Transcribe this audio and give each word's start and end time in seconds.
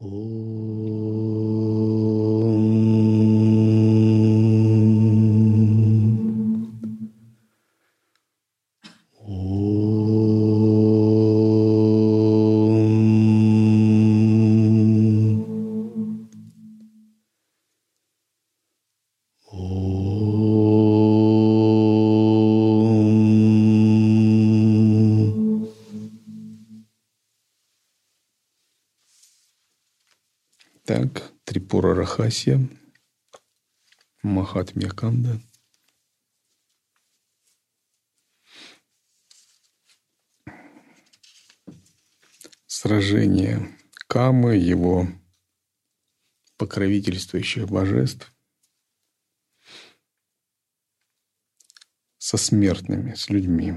Oh. 0.00 0.67
Рахасия, 31.98 32.60
Махатмья 34.22 34.88
Канда. 34.88 35.40
Сражение 42.68 43.76
Камы, 44.06 44.54
его 44.54 45.08
покровительствующих 46.56 47.66
божеств 47.66 48.32
со 52.18 52.36
смертными, 52.36 53.14
с 53.14 53.28
людьми. 53.28 53.74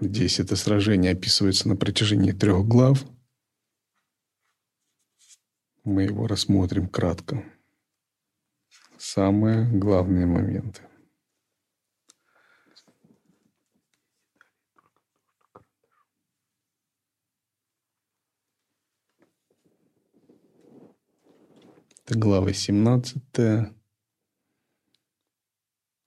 Здесь 0.00 0.40
это 0.40 0.56
сражение 0.56 1.12
описывается 1.12 1.68
на 1.68 1.76
протяжении 1.76 2.32
трех 2.32 2.66
глав– 2.66 3.04
мы 5.88 6.02
его 6.02 6.26
рассмотрим 6.26 6.86
кратко. 6.86 7.42
Самые 8.98 9.66
главные 9.66 10.26
моменты. 10.26 10.82
Это 22.04 22.18
глава 22.18 22.52
17, 22.52 23.22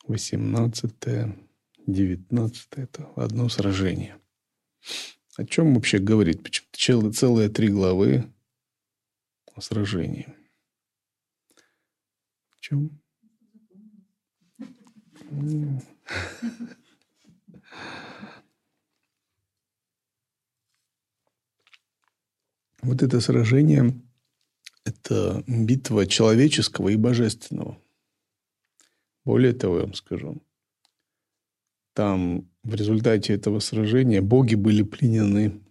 18, 0.08 0.96
19. 1.88 2.68
Это 2.74 3.10
одно 3.16 3.50
сражение. 3.50 4.20
О 5.38 5.46
чем 5.46 5.74
вообще 5.74 5.98
говорит? 5.98 6.44
Почему 6.44 7.12
целые 7.12 7.50
три 7.50 7.70
главы 7.70 8.32
о 9.56 9.62
сражении. 9.62 10.28
В 12.50 12.60
чем? 12.62 13.02
Вот 22.82 23.04
это 23.04 23.22
сражение– 23.22 23.94
это 24.86 25.44
битва 25.48 26.08
человеческого 26.08 26.90
и 26.90 26.96
божественного. 26.96 27.78
Более 29.24 29.54
того, 29.54 29.78
я 29.78 29.84
вам 29.84 29.94
скажу, 29.94 30.42
там 31.94 32.50
в 32.64 32.74
результате 32.74 33.34
этого 33.34 33.60
сражения 33.60 34.22
боги 34.22 34.56
были 34.56 34.82
пленены 34.82 35.62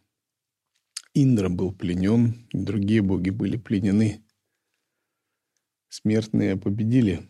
Индра 1.14 1.48
был 1.48 1.72
пленен, 1.72 2.47
другие 2.53 3.03
боги 3.03 3.30
были 3.30 3.56
пленены. 3.56 4.25
Смертные 5.89 6.56
победили. 6.56 7.28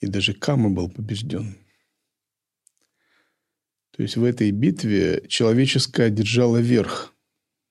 И 0.00 0.06
даже 0.06 0.34
Кама 0.34 0.70
был 0.70 0.90
побежден. 0.90 1.56
То 3.92 4.02
есть 4.02 4.16
в 4.16 4.24
этой 4.24 4.50
битве 4.50 5.24
человеческое 5.28 6.08
одержало 6.08 6.56
верх, 6.56 7.14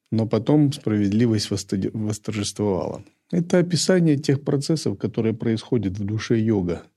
но 0.09 0.25
потом 0.25 0.72
справедливость 0.72 1.50
восторжествовала. 1.50 3.03
Это 3.29 3.59
описание 3.59 4.16
тех 4.16 4.41
процессов, 4.45 4.97
которые 4.97 5.33
происходят 5.33 5.97
в 5.97 6.06
душе 6.06 6.39
йога. 6.39 6.88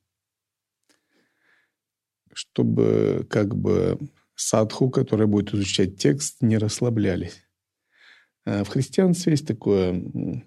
Чтобы 2.33 3.27
как 3.29 3.57
бы 3.57 3.99
садху, 4.37 4.91
который 4.91 5.27
будет 5.27 5.53
изучать 5.53 5.99
текст, 5.99 6.43
не 6.43 6.59
расслаблялись. 6.59 7.43
А 8.45 8.63
в 8.63 8.69
христианстве 8.69 9.33
есть 9.33 9.47
такое 9.47 10.05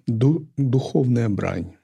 духовная 0.08 1.28
брань. 1.28 1.76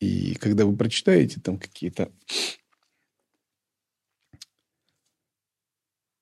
И 0.00 0.34
когда 0.36 0.64
вы 0.64 0.76
прочитаете 0.76 1.40
там 1.40 1.58
какие-то 1.58 2.12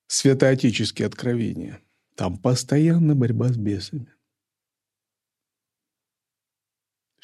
святоотеческие 0.07 1.05
откровения, 1.05 1.79
там 2.15 2.37
постоянно 2.37 3.13
борьба 3.13 3.49
с 3.49 3.57
бесами. 3.57 4.11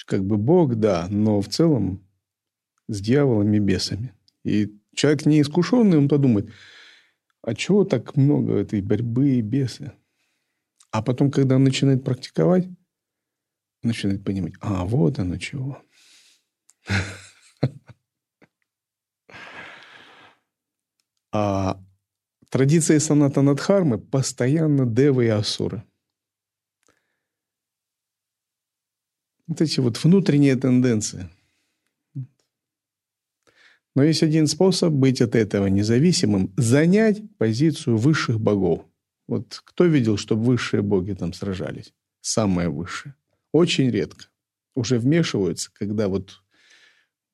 Как 0.05 0.23
бы 0.23 0.37
Бог, 0.37 0.75
да, 0.75 1.07
но 1.09 1.41
в 1.41 1.47
целом 1.47 2.05
с 2.87 2.99
дьяволами 2.99 3.57
и 3.57 3.61
бесами. 3.61 4.13
И 4.43 4.77
человек 4.93 5.25
неискушенный, 5.25 5.97
он 5.97 6.07
подумает, 6.07 6.51
а 7.41 7.55
чего 7.55 7.83
так 7.83 8.15
много 8.15 8.55
этой 8.55 8.81
борьбы 8.81 9.35
и 9.35 9.41
бесы? 9.41 9.93
А 10.91 11.01
потом, 11.01 11.31
когда 11.31 11.55
он 11.55 11.63
начинает 11.63 12.03
практиковать, 12.03 12.67
начинает 13.81 14.23
понимать, 14.23 14.53
а 14.61 14.85
вот 14.85 15.19
оно 15.19 15.37
чего. 15.37 15.81
А 21.35 21.83
традиция 22.49 22.99
санатанадхармы 22.99 23.97
постоянно 23.97 24.85
девы 24.85 25.25
и 25.25 25.29
асуры. 25.29 25.83
Вот 29.47 29.59
эти 29.59 29.79
вот 29.79 30.01
внутренние 30.03 30.55
тенденции– 30.55 31.29
но 33.95 34.03
есть 34.03 34.23
один 34.23 34.47
способ 34.47 34.91
быть 34.91 35.21
от 35.21 35.35
этого 35.35 35.67
независимым– 35.67 36.51
занять 36.57 37.21
позицию 37.37 37.97
высших 37.97 38.39
богов. 38.39 38.85
Вот 39.27 39.61
кто 39.63 39.85
видел, 39.85 40.17
чтобы 40.17 40.43
высшие 40.43 40.81
боги 40.81 41.13
там 41.13 41.33
сражались? 41.33 41.93
Самые 42.21 42.69
высшие. 42.69 43.15
Очень 43.51 43.91
редко. 43.91 44.25
Уже 44.75 44.97
вмешиваются, 44.97 45.69
когда 45.73 46.07
вот 46.07 46.41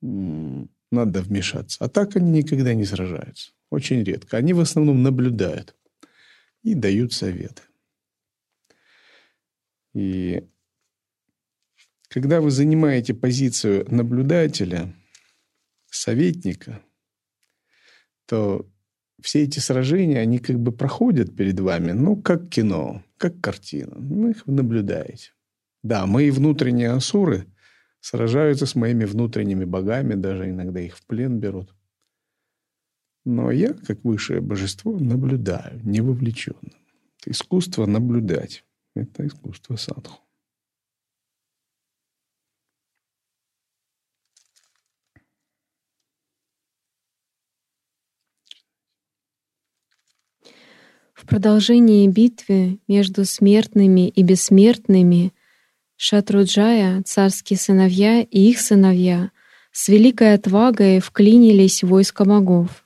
надо 0.02 1.22
вмешаться. 1.22 1.78
А 1.84 1.88
так 1.88 2.16
они 2.18 2.40
никогда 2.40 2.74
не 2.74 2.86
сражаются. 2.86 3.52
Очень 3.70 4.04
редко. 4.04 4.38
Они 4.38 4.54
в 4.54 4.60
основном 4.60 5.02
наблюдают 5.02 5.76
и 6.64 6.74
дают 6.74 7.14
советы. 7.14 7.62
И 9.94 10.44
когда 12.10 12.42
вы 12.42 12.52
занимаете 12.52 13.14
позицию 13.14 13.86
наблюдателя– 13.90 14.94
советника, 15.90 16.82
то 18.26 18.70
все 19.22 19.44
эти 19.44 19.60
сражения, 19.60 20.20
они 20.20 20.40
как 20.40 20.60
бы 20.60 20.72
проходят 20.72 21.36
перед 21.36 21.60
вами, 21.60 21.92
ну, 21.92 22.16
как 22.16 22.50
кино, 22.50 23.04
как 23.18 23.40
картина. 23.42 23.96
Ну, 23.98 24.30
их 24.30 24.46
вы 24.46 24.54
наблюдаете. 24.54 25.32
Да, 25.84 26.06
мои 26.06 26.32
внутренние 26.32 26.92
асуры 26.92 27.48
сражаются 28.00 28.66
с 28.66 28.76
моими 28.76 29.06
внутренними 29.06 29.66
богами, 29.66 30.16
даже 30.16 30.50
иногда 30.50 30.80
их 30.80 30.98
в 30.98 31.06
плен 31.06 31.40
берут. 31.40 31.74
Но 33.26 33.52
я, 33.52 33.74
как 33.74 34.04
высшее 34.04 34.42
божество, 34.42 34.98
наблюдаю, 34.98 35.82
не 35.84 36.02
вовлечен. 36.02 36.56
Это 37.20 37.32
искусство 37.32 37.86
наблюдать. 37.86 38.64
Это 38.96 39.28
искусство 39.28 39.76
садху. 39.76 40.20
В 51.20 51.26
продолжении 51.26 52.08
битвы 52.08 52.80
между 52.88 53.26
смертными 53.26 54.08
и 54.08 54.24
бессмертными 54.24 55.34
Шатруджая, 55.98 57.04
царские 57.04 57.60
сыновья 57.60 58.22
и 58.22 58.40
их 58.50 58.62
сыновья 58.62 59.32
с 59.74 59.90
великой 59.90 60.36
отвагой 60.36 61.02
вклинились 61.02 61.84
в 61.84 61.90
войско 61.90 62.24
богов. 62.24 62.86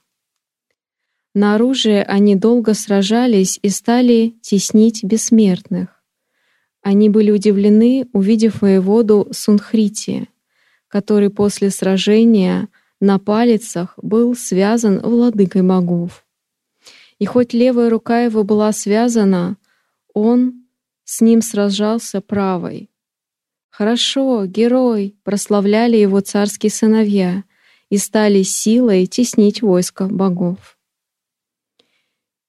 На 1.35 1.53
оружие 1.53 2.01
они 2.01 2.35
долго 2.35 2.73
сражались 2.73 3.59
и 3.61 3.69
стали 3.69 4.33
теснить 4.41 5.03
бессмертных. 5.03 6.03
Они 6.81 7.09
были 7.09 7.29
удивлены, 7.29 8.07
увидев 8.13 8.63
воеводу 8.63 9.27
Сунхрити, 9.31 10.27
который 10.87 11.29
после 11.29 11.69
сражения 11.69 12.67
на 12.99 13.19
палицах 13.19 13.93
был 14.01 14.35
связан 14.35 15.01
владыкой 15.01 15.61
богов. 15.61 16.25
И 17.23 17.25
хоть 17.25 17.53
левая 17.53 17.89
рука 17.89 18.19
его 18.23 18.43
была 18.43 18.73
связана, 18.73 19.55
он 20.13 20.65
с 21.05 21.21
ним 21.21 21.41
сражался 21.41 22.19
правой. 22.19 22.89
Хорошо, 23.69 24.45
герой, 24.45 25.15
прославляли 25.23 25.95
его 25.95 26.19
царские 26.19 26.69
сыновья 26.69 27.45
и 27.89 27.95
стали 27.95 28.43
силой 28.43 29.05
теснить 29.05 29.61
войско 29.61 30.07
богов. 30.07 30.77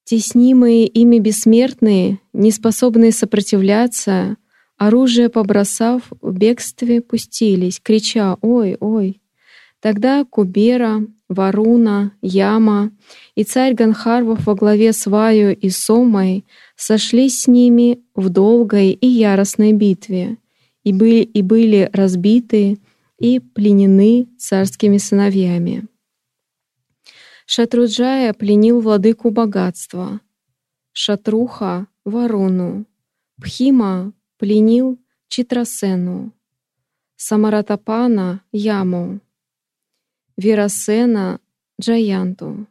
Теснимые 0.03 0.89
ими 0.89 1.21
бессмертные, 1.21 2.19
неспособные 2.33 3.13
сопротивляться, 3.13 4.39
оружие 4.77 5.29
побросав, 5.29 6.03
в 6.21 6.37
бегстве 6.37 7.01
пустились, 7.01 7.79
крича 7.79 8.39
«Ой, 8.41 8.77
ой!». 8.81 9.23
Тогда 9.79 10.25
Кубера, 10.25 11.07
Варуна, 11.29 12.13
Яма 12.23 12.93
и 13.35 13.45
царь 13.45 13.75
Ганхарвов 13.75 14.47
во 14.47 14.55
главе 14.55 14.93
с 14.93 15.07
Ваю 15.07 15.57
и 15.57 15.71
Сомой 15.71 16.45
сошлись 16.77 17.43
с 17.43 17.47
ними 17.47 18.01
в 18.15 18.29
долгой 18.29 18.91
и 18.91 19.07
яростной 19.07 19.73
битве 19.73 20.37
и 20.83 20.93
были, 20.93 21.23
и 21.23 21.43
были 21.43 21.89
разбиты 21.93 22.79
и 23.19 23.41
пленены 23.41 24.29
царскими 24.39 24.99
сыновьями. 24.99 25.87
Шатруджая 27.47 28.33
пленил 28.33 28.81
владыку 28.81 29.31
богатства, 29.31 30.21
Шатруха— 30.93 31.87
Варуну, 32.05 32.85
Пхима 33.41 34.13
пленил 34.39 34.99
Читрасену, 35.29 36.33
Самаратапана— 37.17 38.43
Яму, 38.53 39.21
Вирасена— 40.37 41.41
Джаянту, 41.81 42.67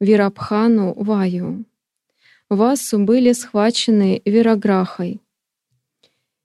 Вирабхану— 0.00 0.94
Ваю. 0.96 1.64
Васу 2.50 2.98
были 2.98 3.32
схвачены 3.32 4.20
Вираграхой. 4.26 5.20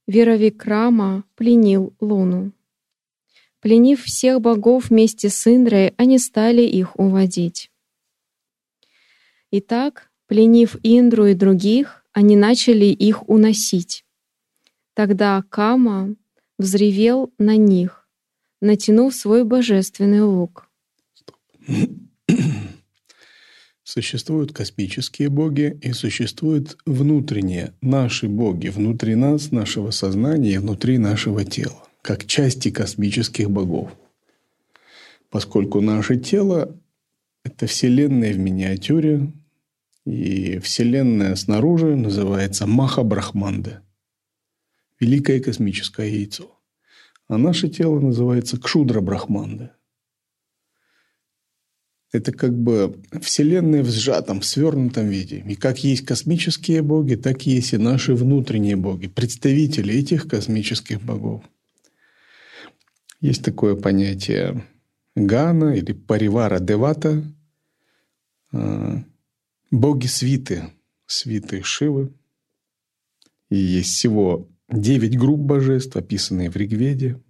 Виравикрама 0.08 1.26
пленил 1.36 1.94
Луну. 2.00 2.54
Пленив 3.60 4.04
всех 4.06 4.40
богов 4.40 4.90
вместе 4.90 5.30
с 5.30 5.48
Индрой, 5.48 5.94
они 5.98 6.18
стали 6.18 6.62
их 6.62 6.98
уводить. 6.98 7.70
Итак, 9.52 10.10
пленив 10.28 10.78
Индру 10.84 11.26
и 11.26 11.34
других, 11.34 12.06
они 12.14 12.38
начали 12.38 12.86
их 12.86 13.28
уносить. 13.28 14.06
Тогда 14.94 15.44
Кама 15.50 16.16
взревел 16.58 17.34
на 17.38 17.58
них, 17.58 18.07
натянув 18.62 19.14
свой 19.16 19.44
божественный 19.44 20.22
лук. 20.22 20.70
Существуют 23.84 24.54
космические 24.54 25.30
боги 25.30 25.80
и 25.82 25.94
существуют 25.94 26.78
внутренние, 26.86 27.74
наши 27.82 28.28
боги, 28.28 28.68
внутри 28.68 29.16
нас, 29.16 29.52
нашего 29.52 29.92
сознания 29.92 30.56
и 30.56 30.58
внутри 30.58 30.98
нашего 30.98 31.46
тела 31.46 31.88
как 32.08 32.26
части 32.26 32.72
космических 32.72 33.52
богов. 33.52 33.92
Поскольку 35.30 35.82
наше 35.82 36.16
тело– 36.16 36.80
это 37.44 37.68
Вселенная 37.68 38.32
в 38.32 38.38
миниатюре, 38.38 39.34
и 40.06 40.58
Вселенная 40.60 41.36
снаружи 41.36 41.98
называется 41.98 42.66
Маха 42.66 43.04
Брахманда– 43.04 43.84
великое 45.02 45.42
космическое 45.42 46.10
яйцо. 46.10 46.57
А 47.28 47.38
наше 47.38 47.70
тело 47.70 48.00
называется 48.00 48.60
Кшудра 48.60 49.02
Брахманда. 49.02 49.76
Это 52.14 52.32
как 52.32 52.58
бы 52.58 53.02
Вселенная 53.22 53.84
в 53.84 53.90
сжатом, 53.90 54.40
в 54.40 54.46
свернутом 54.46 55.08
виде. 55.08 55.44
И 55.48 55.56
как 55.56 55.84
есть 55.84 56.06
космические 56.06 56.82
боги, 56.82 57.16
так 57.16 57.46
есть 57.46 57.74
и 57.74 57.78
наши 57.78 58.16
внутренние 58.16 58.78
боги, 58.78 59.08
представители 59.08 59.94
этих 59.96 60.28
космических 60.28 61.02
богов– 61.02 61.44
есть 63.20 63.44
такое 63.44 63.76
понятие 63.76 64.68
Гана 65.16 65.74
или 65.74 65.94
Паривара 65.94 66.60
Девата, 66.60 67.24
а, 68.52 69.04
боги 69.72 70.06
свиты, 70.06 70.72
свиты 71.08 71.64
Шивы. 71.64 72.14
И 73.50 73.56
есть 73.56 73.96
всего 73.96 74.48
девять 74.70 75.18
групп 75.18 75.40
божеств, 75.40 75.96
описанные 75.96 76.50
в 76.50 76.56
Ригведе, 76.56 77.22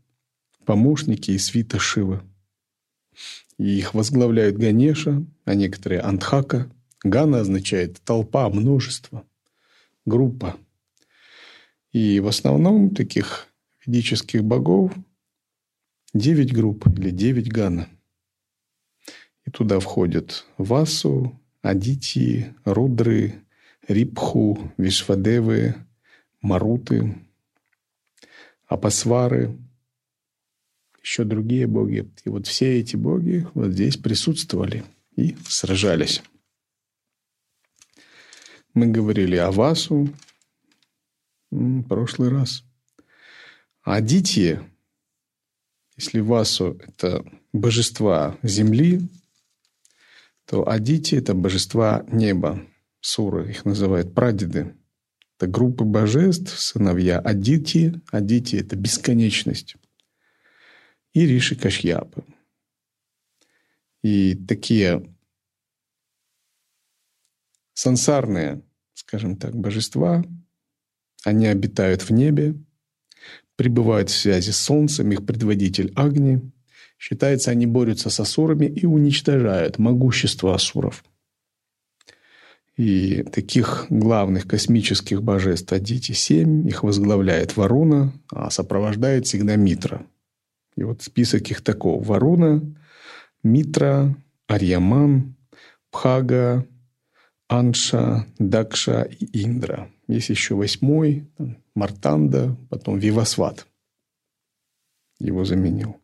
помощники 0.66 1.32
и 1.32 1.38
свита 1.38 1.80
Шивы. 1.80 2.22
И 3.58 3.78
их 3.78 3.94
возглавляют 3.94 4.58
Ганеша, 4.58 5.26
а 5.46 5.56
некоторые 5.56 6.02
Антхака. 6.02 6.72
Гана 7.04 7.40
означает 7.40 8.02
толпа, 8.02 8.50
множество, 8.50 9.26
группа. 10.06 10.58
И 11.92 12.20
в 12.20 12.28
основном 12.28 12.94
таких 12.94 13.48
ведических 13.86 14.44
богов 14.44 14.94
девять 16.14 16.54
групп 16.54 16.88
или 16.88 17.12
девять 17.12 17.52
гана. 17.52 17.88
И 19.46 19.52
туда 19.52 19.80
входят 19.80 20.46
Васу, 20.58 21.40
Адити, 21.62 22.54
Рудры, 22.66 23.42
Рипху, 23.88 24.74
Вишвадевы, 24.78 25.76
Маруты, 26.42 27.16
Апасвары, 28.68 29.58
еще 31.02 31.24
другие 31.24 31.68
боги. 31.68 32.12
И 32.26 32.30
вот 32.30 32.48
все 32.48 32.80
эти 32.80 32.96
боги 32.96 33.48
вот 33.54 33.72
здесь 33.72 33.98
присутствовали 33.98 34.84
и 35.16 35.36
сражались. 35.48 36.22
Мы 38.74 38.88
говорили 38.88 39.36
о 39.38 39.52
Васу 39.52 40.10
в 41.50 41.84
прошлый 41.84 42.30
раз. 42.30 42.64
Адитье 43.82 44.70
если 45.98 46.20
Васу– 46.20 46.80
это 46.88 47.26
божества 47.54 48.38
земли, 48.44 49.02
то 50.46 50.68
Адити– 50.70 51.16
это 51.18 51.34
божества 51.34 52.06
неба. 52.12 52.64
Суры 53.02 53.50
их 53.50 53.66
называют 53.66 54.14
прадеды. 54.14 54.76
Это 55.38 55.46
группы 55.46 55.84
божеств, 55.84 56.60
сыновья 56.60 57.20
Адити. 57.20 58.02
Адити– 58.12 58.56
это 58.58 58.76
бесконечность. 58.76 59.76
И 61.14 61.28
Риши 61.28 61.56
Кашьяпы. 61.56 62.24
И 64.04 64.34
такие 64.34 65.16
сансарные, 67.74 68.64
скажем 68.96 69.36
так, 69.38 69.56
божества, 69.56 70.24
они 71.24 71.46
обитают 71.46 72.02
в 72.02 72.12
небе, 72.12 72.56
пребывают 73.56 74.10
в 74.10 74.18
связи 74.18 74.52
с 74.52 74.58
Солнцем, 74.58 75.12
их 75.12 75.24
предводитель 75.24 75.94
Агни. 75.96 76.42
Считается, 76.98 77.52
они 77.52 77.68
борются 77.68 78.10
с 78.10 78.20
асурами 78.20 78.66
и 78.66 78.88
уничтожают 78.88 79.78
могущество 79.78 80.56
асуров. 80.56 81.04
И 82.78 83.24
таких 83.24 83.88
главных 83.90 84.48
космических 84.48 85.24
божеств 85.24 85.74
Адити 85.74 86.12
семь, 86.12 86.68
их 86.68 86.84
возглавляет 86.84 87.58
Варуна, 87.58 88.14
а 88.32 88.52
сопровождает 88.52 89.26
всегда 89.26 89.56
Митра. 89.56 90.06
И 90.76 90.84
вот 90.84 91.02
список 91.02 91.50
их 91.50 91.62
таков. 91.62 92.06
Варуна, 92.06 92.62
Митра, 93.44 94.16
Арьяман, 94.46 95.36
Пхага, 95.90 96.68
Анша, 97.50 98.28
Дакша 98.38 99.02
и 99.02 99.44
Индра. 99.44 99.90
Есть 100.08 100.30
еще 100.30 100.54
восьмой, 100.54 101.28
Мартанда, 101.74 102.56
потом 102.70 103.00
Вивасват 103.00 103.66
его 105.20 105.46
заменил. 105.46 105.98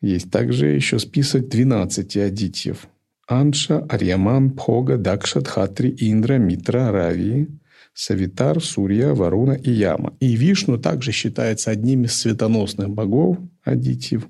Есть 0.00 0.30
также 0.30 0.68
еще 0.68 0.98
список 0.98 1.48
12 1.48 2.16
адитьев. 2.16 2.88
Анша, 3.28 3.84
Арьяман, 3.88 4.50
Пхога, 4.50 4.96
Дакша, 4.96 5.40
Дхатри, 5.40 5.94
Индра, 5.98 6.38
Митра, 6.38 6.90
Рави, 6.90 7.48
Савитар, 7.94 8.62
Сурья, 8.62 9.14
Варуна 9.14 9.52
и 9.52 9.70
Яма. 9.70 10.16
И 10.20 10.34
Вишну 10.34 10.78
также 10.78 11.12
считается 11.12 11.70
одним 11.70 12.04
из 12.04 12.14
светоносных 12.14 12.88
богов 12.88 13.38
адитьев 13.62 14.26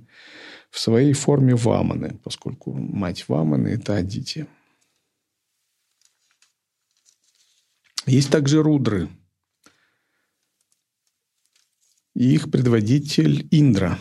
в 0.70 0.78
своей 0.78 1.12
форме 1.12 1.54
Ваманы, 1.54 2.18
поскольку 2.24 2.72
мать 2.74 3.24
Ваманы– 3.28 3.68
это 3.68 3.96
адития. 3.96 4.46
Есть 8.06 8.30
также 8.30 8.62
рудры– 8.62 9.08
и 12.18 12.34
их 12.34 12.50
предводитель 12.50 13.46
Индра. 13.52 13.96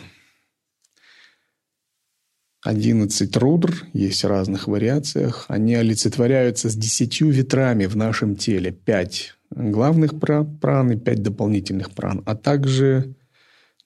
Одиннадцать 2.68 3.34
рудр, 3.34 3.86
есть 3.94 4.22
в 4.22 4.26
разных 4.26 4.68
вариациях. 4.68 5.46
Они 5.48 5.74
олицетворяются 5.74 6.68
с 6.68 6.74
десятью 6.74 7.30
ветрами 7.30 7.86
в 7.86 7.96
нашем 7.96 8.36
теле. 8.36 8.72
Пять 8.72 9.32
главных 9.50 10.20
пран 10.20 10.90
и 10.90 10.98
пять 10.98 11.22
дополнительных 11.22 11.92
пран, 11.92 12.22
а 12.26 12.36
также 12.36 13.14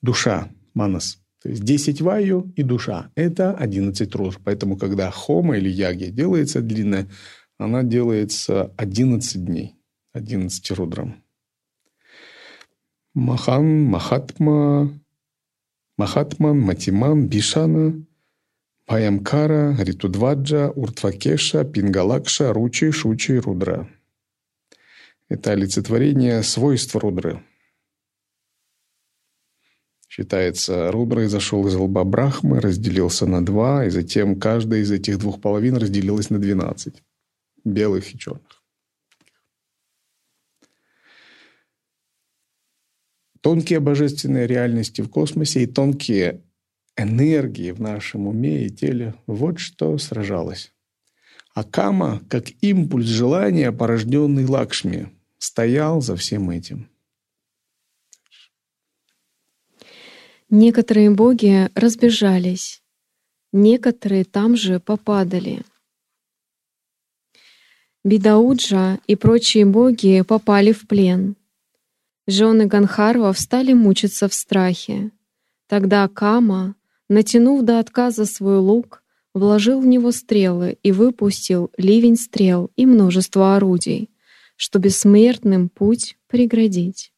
душа, 0.01 0.49
манас. 0.75 1.21
То 1.45 1.51
есть 1.51 1.63
десять 1.63 2.01
ваю 2.01 2.53
и 2.57 2.65
душа. 2.65 3.13
Это 3.15 3.55
одиннадцать 3.55 4.17
рудр. 4.17 4.41
Поэтому, 4.43 4.77
когда 4.77 5.13
хома 5.13 5.59
или 5.59 5.69
яги 5.69 6.07
делается 6.07 6.61
длинная, 6.61 7.07
она 7.59 7.85
делается 7.85 8.73
одиннадцать 8.77 9.45
дней. 9.45 9.77
11 10.13 10.71
рудрам. 10.73 11.23
Махан, 13.15 13.85
Махатма, 13.85 14.93
Махатман, 15.97 16.61
Матиман, 16.61 17.29
Бишана, 17.29 18.05
Бхаямкара, 18.87 19.77
Ритудваджа, 19.79 20.71
Уртвакеша, 20.71 21.65
Пингалакша, 21.65 22.53
Ручи, 22.53 22.91
Шучи, 22.91 23.39
Рудра. 23.39 23.89
Это 25.29 25.53
олицетворение 25.53 26.43
свойств 26.43 26.95
Рудры. 26.97 27.43
Считается, 30.09 30.93
Рудра 30.93 31.25
изошел 31.25 31.67
из 31.67 31.75
лба 31.75 32.05
Брахмы, 32.05 32.61
разделился 32.61 33.25
на 33.25 33.43
два, 33.43 33.87
и 33.87 33.91
затем 33.91 34.39
каждая 34.39 34.81
из 34.81 34.91
этих 34.91 35.19
двух 35.19 35.41
половин 35.41 35.77
разделилась 35.77 36.29
на 36.29 36.39
двенадцать. 36.39 37.03
Белых 37.65 38.15
и 38.15 38.19
черных. 38.19 38.63
Тонкие 43.41 43.81
божественные 43.81 44.47
реальности 44.47 45.01
в 45.01 45.09
космосе 45.09 45.63
и 45.63 45.67
тонкие 45.67 46.43
энергии 46.97 47.71
в 47.71 47.81
нашем 47.81 48.27
уме 48.27 48.67
и 48.67 48.71
теле– 48.71 49.15
вот 49.27 49.59
что 49.59 49.97
сражалось. 49.99 50.73
А 51.55 51.65
Кама, 51.65 52.23
как 52.31 52.47
импульс 52.63 53.07
желания, 53.07 53.73
порожденный 53.73 54.47
Лакшми, 54.47 55.09
стоял 55.39 56.01
за 56.01 56.17
всем 56.17 56.51
этим. 56.51 56.89
Некоторые 60.49 61.11
боги 61.11 61.71
разбежались, 61.75 62.83
некоторые 63.53 64.25
там 64.25 64.57
же 64.57 64.81
попадали. 64.81 65.63
Бидауджа 68.05 68.99
и 69.07 69.15
прочие 69.15 69.65
боги 69.65 70.23
попали 70.23 70.73
в 70.73 70.87
плен. 70.89 71.37
Жены 72.27 72.67
Ганхарва 72.67 73.33
стали 73.33 73.73
мучиться 73.73 74.29
в 74.29 74.35
страхе. 74.35 75.11
Тогда 75.69 76.07
Кама, 76.09 76.75
натянув 77.13 77.63
до 77.63 77.79
отказа 77.79 78.25
свой 78.25 78.59
лук, 78.59 79.03
вложил 79.35 79.81
в 79.81 79.87
него 79.87 80.13
стрелы 80.13 80.79
и 80.83 80.93
выпустил 80.93 81.71
ливень 81.77 82.17
стрел 82.17 82.71
и 82.77 82.87
множество 82.87 83.57
орудий, 83.57 84.11
чтобы 84.57 84.91
смертным 84.91 85.69
путь 85.69 86.19
преградить. 86.27 87.13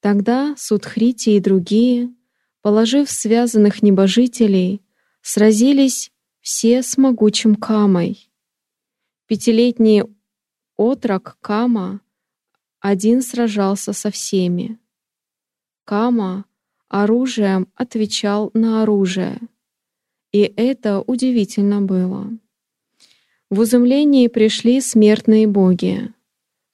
Тогда 0.00 0.54
Судхрити 0.56 1.30
и 1.30 1.40
другие, 1.40 2.14
положив 2.62 3.10
связанных 3.10 3.82
небожителей, 3.82 4.82
сразились 5.20 6.10
все 6.40 6.82
с 6.82 6.96
могучим 6.96 7.54
Камой. 7.54 8.30
Пятилетний 9.26 10.02
отрок 10.76 11.36
Кама 11.40 12.00
один 12.80 13.22
сражался 13.22 13.92
со 13.92 14.10
всеми. 14.10 14.78
Кама 15.84 16.44
оружием 16.92 17.68
отвечал 17.74 18.50
на 18.54 18.82
оружие. 18.82 19.38
И 20.30 20.40
это 20.56 21.00
удивительно 21.00 21.80
было. 21.82 22.30
В 23.50 23.64
изумлении 23.64 24.28
пришли 24.28 24.80
смертные 24.80 25.46
боги. 25.46 26.12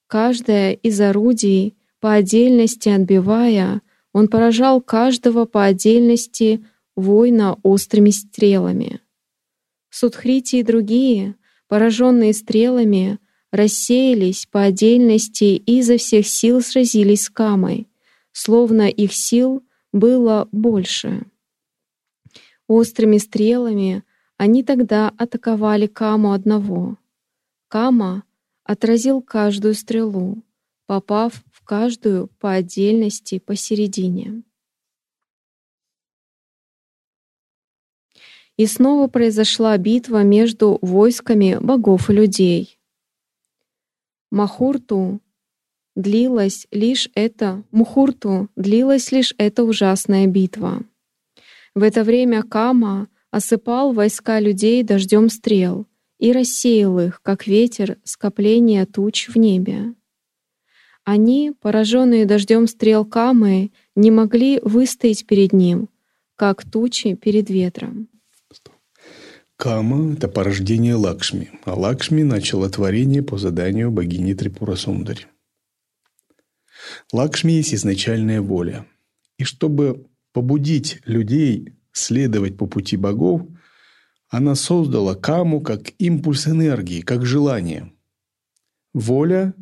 Каждое 0.07 0.73
из 0.73 1.01
орудий, 1.01 1.77
по 2.01 2.13
отдельности 2.13 2.89
отбивая, 2.89 3.83
он 4.13 4.29
поражал 4.29 4.81
каждого 4.81 5.45
по 5.45 5.65
отдельности 5.65 6.65
воина 6.97 7.59
острыми 7.63 8.11
стрелами. 8.11 9.01
Судхрити 9.91 10.57
и 10.57 10.63
другие, 10.63 11.37
пораженные 11.69 12.33
стрелами, 12.33 13.19
рассеялись 13.51 14.47
по 14.47 14.63
отдельности 14.63 15.45
и 15.45 15.79
изо 15.79 15.97
всех 15.97 16.27
сил 16.27 16.61
сразились 16.61 17.25
с 17.25 17.31
Камой, 17.31 17.89
словно 18.33 18.89
их 18.89 19.13
сил 19.13 19.63
было 19.93 20.49
больше. 20.53 21.27
Острыми 22.67 23.19
стрелами 23.19 24.05
они 24.37 24.63
тогда 24.63 25.09
атаковали 25.17 25.87
Каму 25.87 26.33
одного. 26.33 26.99
Кама 27.69 28.25
отразил 28.63 29.23
каждую 29.23 29.75
стрелу, 29.75 30.43
попав 30.87 31.43
в 31.51 31.65
каждую 31.65 32.29
по 32.39 32.53
отдельности 32.53 33.39
посередине. 33.39 34.43
И 38.57 38.67
снова 38.67 39.07
произошла 39.07 39.77
битва 39.79 40.23
между 40.23 40.79
войсками 40.83 41.59
богов 41.61 42.11
и 42.11 42.13
людей. 42.13 42.79
Махурту 44.31 45.21
длилась 45.99 46.69
лишь 46.71 47.11
эта 47.15 47.65
Мухурту 47.73 48.49
длилась 48.55 49.11
лишь 49.11 49.35
эта 49.37 49.65
ужасная 49.65 50.29
битва. 50.29 50.83
В 51.75 51.83
это 51.83 52.05
время 52.05 52.43
Кама 52.45 53.09
осыпал 53.33 53.93
войска 53.93 54.39
людей 54.39 54.83
дождем 54.85 55.29
стрел 55.29 55.87
и 56.19 56.33
рассеял 56.33 56.99
их, 57.01 57.21
как 57.23 57.47
ветер 57.47 57.99
скопления 58.05 58.87
туч 58.87 59.29
в 59.29 59.37
небе. 59.37 59.95
Они, 61.05 61.53
пораженные 61.61 62.27
дождем 62.27 62.69
стрел 62.69 63.05
Камы, 63.05 63.73
не 63.97 64.11
могли 64.11 64.61
выстоять 64.63 65.27
перед 65.27 65.53
ним, 65.53 65.89
как 66.37 66.65
тучи 66.65 67.15
перед 67.15 67.51
ветром. 67.51 68.09
Кама— 69.57 70.13
это 70.15 70.29
порождение 70.29 70.95
Лакшми, 70.95 71.51
а 71.65 71.75
Лакшми 71.75 72.23
начало 72.23 72.71
творение 72.71 73.25
по 73.25 73.37
заданию 73.37 73.91
богини 73.91 74.35
Трипура 74.35 74.77
Сундари. 74.77 75.27
Лакшми 77.13 77.53
есть 77.53 77.75
изначальная 77.75 78.41
воля. 78.41 78.87
И 79.39 79.45
чтобы 79.45 80.07
побудить 80.33 81.01
людей 81.05 81.75
следовать 81.93 82.57
по 82.57 82.67
пути 82.67 82.97
богов, 82.97 83.43
она 84.29 84.55
создала 84.55 85.15
Каму 85.15 85.61
как 85.61 85.93
импульс 85.99 86.47
энергии, 86.47 87.01
как 87.01 87.25
желание. 87.25 87.93
Воля, 88.93 89.55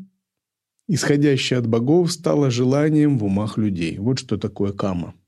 исходящая 0.88 1.60
от 1.60 1.66
богов, 1.66 2.10
стала 2.12 2.50
желанием 2.50 3.18
в 3.18 3.24
умах 3.24 3.58
людей. 3.58 3.98
Вот 3.98 4.18
что 4.18 4.36
такое 4.36 4.72
Кама– 4.72 5.14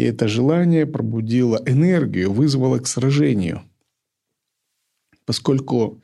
и 0.00 0.02
это 0.02 0.28
желание 0.28 0.86
пробудило 0.86 1.62
энергию, 1.66 2.32
вызвало 2.32 2.78
к 2.78 2.86
сражению. 2.86 3.64
Поскольку 5.26 6.02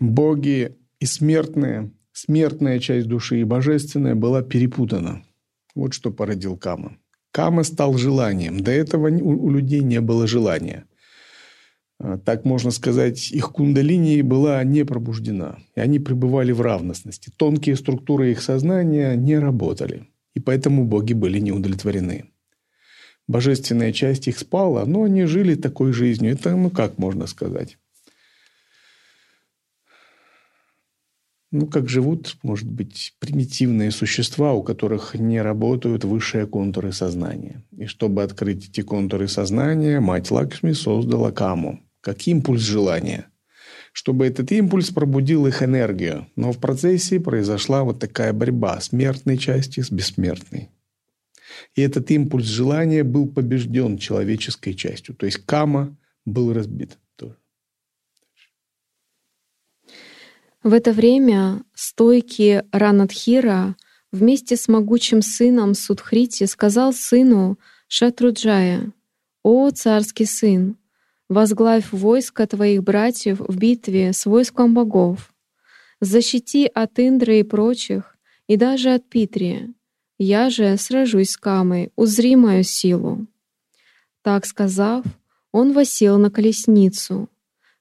боги 0.00 0.76
и 0.98 1.06
смертные, 1.06 1.92
смертная 2.20 2.78
часть 2.78 3.08
души 3.08 3.40
и 3.40 3.44
божественная 3.44 4.14
была 4.14 4.42
перепутана. 4.42 5.22
Вот 5.74 5.94
что 5.94 6.10
породил 6.10 6.56
Кама. 6.56 6.96
Кама 7.32 7.62
стал 7.62 7.96
желанием. 7.96 8.60
До 8.60 8.70
этого 8.70 9.08
у 9.08 9.50
людей 9.50 9.80
не 9.80 10.00
было 10.00 10.26
желания. 10.26 10.84
А, 11.98 12.18
так 12.18 12.44
можно 12.44 12.70
сказать, 12.70 13.30
их 13.30 13.52
кундалини 13.52 14.22
была 14.22 14.62
не 14.64 14.84
пробуждена. 14.84 15.58
И 15.76 15.80
они 15.80 15.98
пребывали 15.98 16.52
в 16.52 16.60
равностности. 16.60 17.30
Тонкие 17.36 17.76
структуры 17.76 18.32
их 18.32 18.42
сознания 18.42 19.14
не 19.14 19.38
работали 19.38 20.06
и 20.34 20.40
поэтому 20.40 20.84
боги 20.84 21.12
были 21.12 21.38
не 21.38 21.52
удовлетворены. 21.52 22.26
Божественная 23.26 23.92
часть 23.92 24.26
их 24.28 24.38
спала, 24.38 24.84
но 24.86 25.04
они 25.04 25.24
жили 25.24 25.54
такой 25.54 25.92
жизнью. 25.92 26.32
Это, 26.32 26.56
ну 26.56 26.70
как 26.70 26.98
можно 26.98 27.26
сказать? 27.26 27.78
Ну, 31.52 31.66
как 31.66 31.88
живут, 31.88 32.36
может 32.42 32.70
быть, 32.70 33.14
примитивные 33.18 33.90
существа, 33.90 34.52
у 34.52 34.62
которых 34.62 35.16
не 35.16 35.42
работают 35.42 36.04
высшие 36.04 36.46
контуры 36.46 36.92
сознания. 36.92 37.64
И 37.76 37.86
чтобы 37.86 38.22
открыть 38.22 38.68
эти 38.68 38.82
контуры 38.82 39.26
сознания, 39.26 39.98
мать 39.98 40.30
Лакшми 40.30 40.72
создала 40.72 41.32
Каму, 41.32 41.80
как 42.00 42.26
импульс 42.28 42.62
желания 42.62 43.26
чтобы 43.92 44.26
этот 44.26 44.52
импульс 44.52 44.90
пробудил 44.90 45.46
их 45.46 45.62
энергию. 45.62 46.26
Но 46.36 46.52
в 46.52 46.58
процессе 46.58 47.20
произошла 47.20 47.82
вот 47.82 47.98
такая 47.98 48.32
борьба 48.32 48.80
смертной 48.80 49.36
части 49.36 49.80
с 49.80 49.90
бессмертной. 49.90 50.70
И 51.74 51.82
этот 51.82 52.10
импульс 52.10 52.46
желания 52.46 53.02
был 53.02 53.28
побежден 53.28 53.98
человеческой 53.98 54.74
частью. 54.74 55.14
То 55.14 55.26
есть 55.26 55.44
кама 55.44 55.96
был 56.24 56.52
разбит. 56.52 56.98
Тоже. 57.16 57.36
В 60.62 60.74
это 60.74 60.92
время 60.92 61.62
стойкий 61.74 62.60
Ранадхира 62.70 63.76
вместе 64.12 64.56
с 64.56 64.68
могучим 64.68 65.22
сыном 65.22 65.72
Судхрити 65.72 66.44
сказал 66.44 66.92
сыну 66.92 67.58
Шатруджая, 67.88 68.92
«О, 69.42 69.70
царский 69.70 70.26
сын, 70.26 70.76
возглавь 71.30 71.90
войско 71.92 72.46
твоих 72.46 72.82
братьев 72.82 73.40
в 73.40 73.56
битве 73.56 74.12
с 74.12 74.26
войском 74.26 74.74
богов. 74.74 75.32
Защити 76.02 76.66
от 76.66 76.98
Индры 76.98 77.40
и 77.40 77.42
прочих, 77.42 78.18
и 78.46 78.56
даже 78.58 78.90
от 78.90 79.08
Питрия. 79.08 79.72
Я 80.18 80.50
же 80.50 80.76
сражусь 80.76 81.30
с 81.30 81.36
Камой, 81.38 81.90
узри 81.96 82.36
мою 82.36 82.64
силу». 82.64 83.26
Так 84.20 84.44
сказав, 84.44 85.06
он 85.52 85.72
восел 85.72 86.18
на 86.18 86.30
колесницу, 86.30 87.30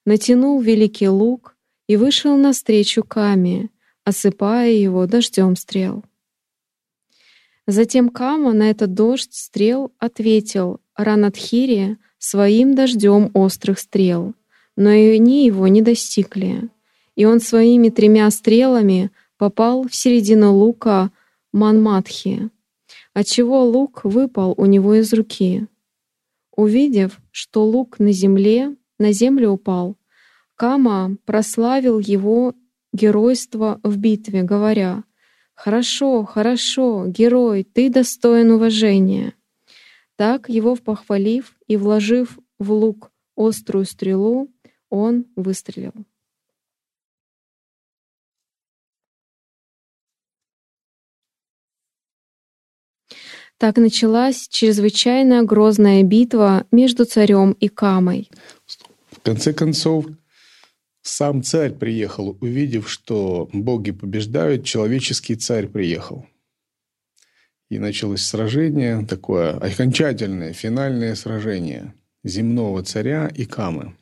натянул 0.05 0.61
великий 0.61 1.09
лук 1.09 1.57
и 1.89 1.97
вышел 1.97 2.37
навстречу 2.37 3.03
Каме, 3.03 3.69
осыпая 4.03 4.71
его 4.71 5.07
дождем 5.07 5.55
стрел. 5.55 6.03
Затем 7.65 8.09
Кама 8.09 8.53
на 8.53 8.69
этот 8.69 8.93
дождь 8.93 9.33
стрел 9.33 9.91
ответил 9.97 10.81
Ранадхире 10.95 11.97
своим 12.19 12.75
дождем 12.75 13.31
острых 13.33 13.79
стрел, 13.79 14.35
но 14.75 14.91
и 14.91 15.15
они 15.15 15.47
его 15.47 15.67
не 15.67 15.81
достигли. 15.81 16.69
И 17.15 17.25
он 17.25 17.39
своими 17.39 17.89
тремя 17.89 18.29
стрелами 18.29 19.09
попал 19.39 19.87
в 19.87 19.95
середину 19.95 20.53
лука 20.53 21.09
Манматхи, 21.53 22.51
отчего 23.15 23.63
лук 23.63 24.01
выпал 24.03 24.53
у 24.57 24.67
него 24.67 24.93
из 24.93 25.11
руки. 25.11 25.65
Увидев, 26.55 27.19
что 27.31 27.65
лук 27.65 27.97
на 27.97 28.11
земле, 28.11 28.75
на 28.99 29.11
землю 29.11 29.49
упал, 29.49 29.97
Кама 30.59 31.15
прославил 31.23 31.99
его 31.99 32.53
геройство 32.91 33.79
в 33.81 33.95
битве, 33.95 34.43
говоря: 34.43 35.05
"Хорошо, 35.55 36.25
хорошо, 36.25 37.05
герой, 37.07 37.63
ты 37.63 37.89
достоин 37.89 38.51
уважения". 38.51 39.35
Так 40.17 40.49
его 40.49 40.75
похвалив 40.75 41.55
и 41.67 41.77
вложив 41.77 42.37
в 42.59 42.73
лук 42.73 43.09
острую 43.37 43.85
стрелу, 43.85 44.49
он 44.89 45.27
выстрелил. 45.37 45.93
Так 53.57 53.77
началась 53.77 54.49
чрезвычайно 54.49 55.41
грозная 55.43 56.03
битва 56.03 56.65
между 56.69 57.05
царем 57.05 57.53
и 57.53 57.69
Камой. 57.69 58.29
В 59.11 59.21
конце 59.21 59.53
концов, 59.53 60.05
сам 61.01 61.43
царь 61.43 61.73
приехал, 61.73 62.37
увидев, 62.41 62.89
что 62.89 63.49
боги 63.53 63.91
побеждают, 63.91 64.65
человеческий 64.65 65.35
царь 65.35 65.67
приехал. 65.67 66.25
И 67.69 67.79
началось 67.79 68.21
сражение, 68.21 69.05
такое 69.05 69.57
окончательное, 69.57 70.53
финальное 70.53 71.15
сражение 71.15 71.93
земного 72.23 72.83
царя 72.83 73.27
и 73.27 73.45
Камы. 73.45 73.95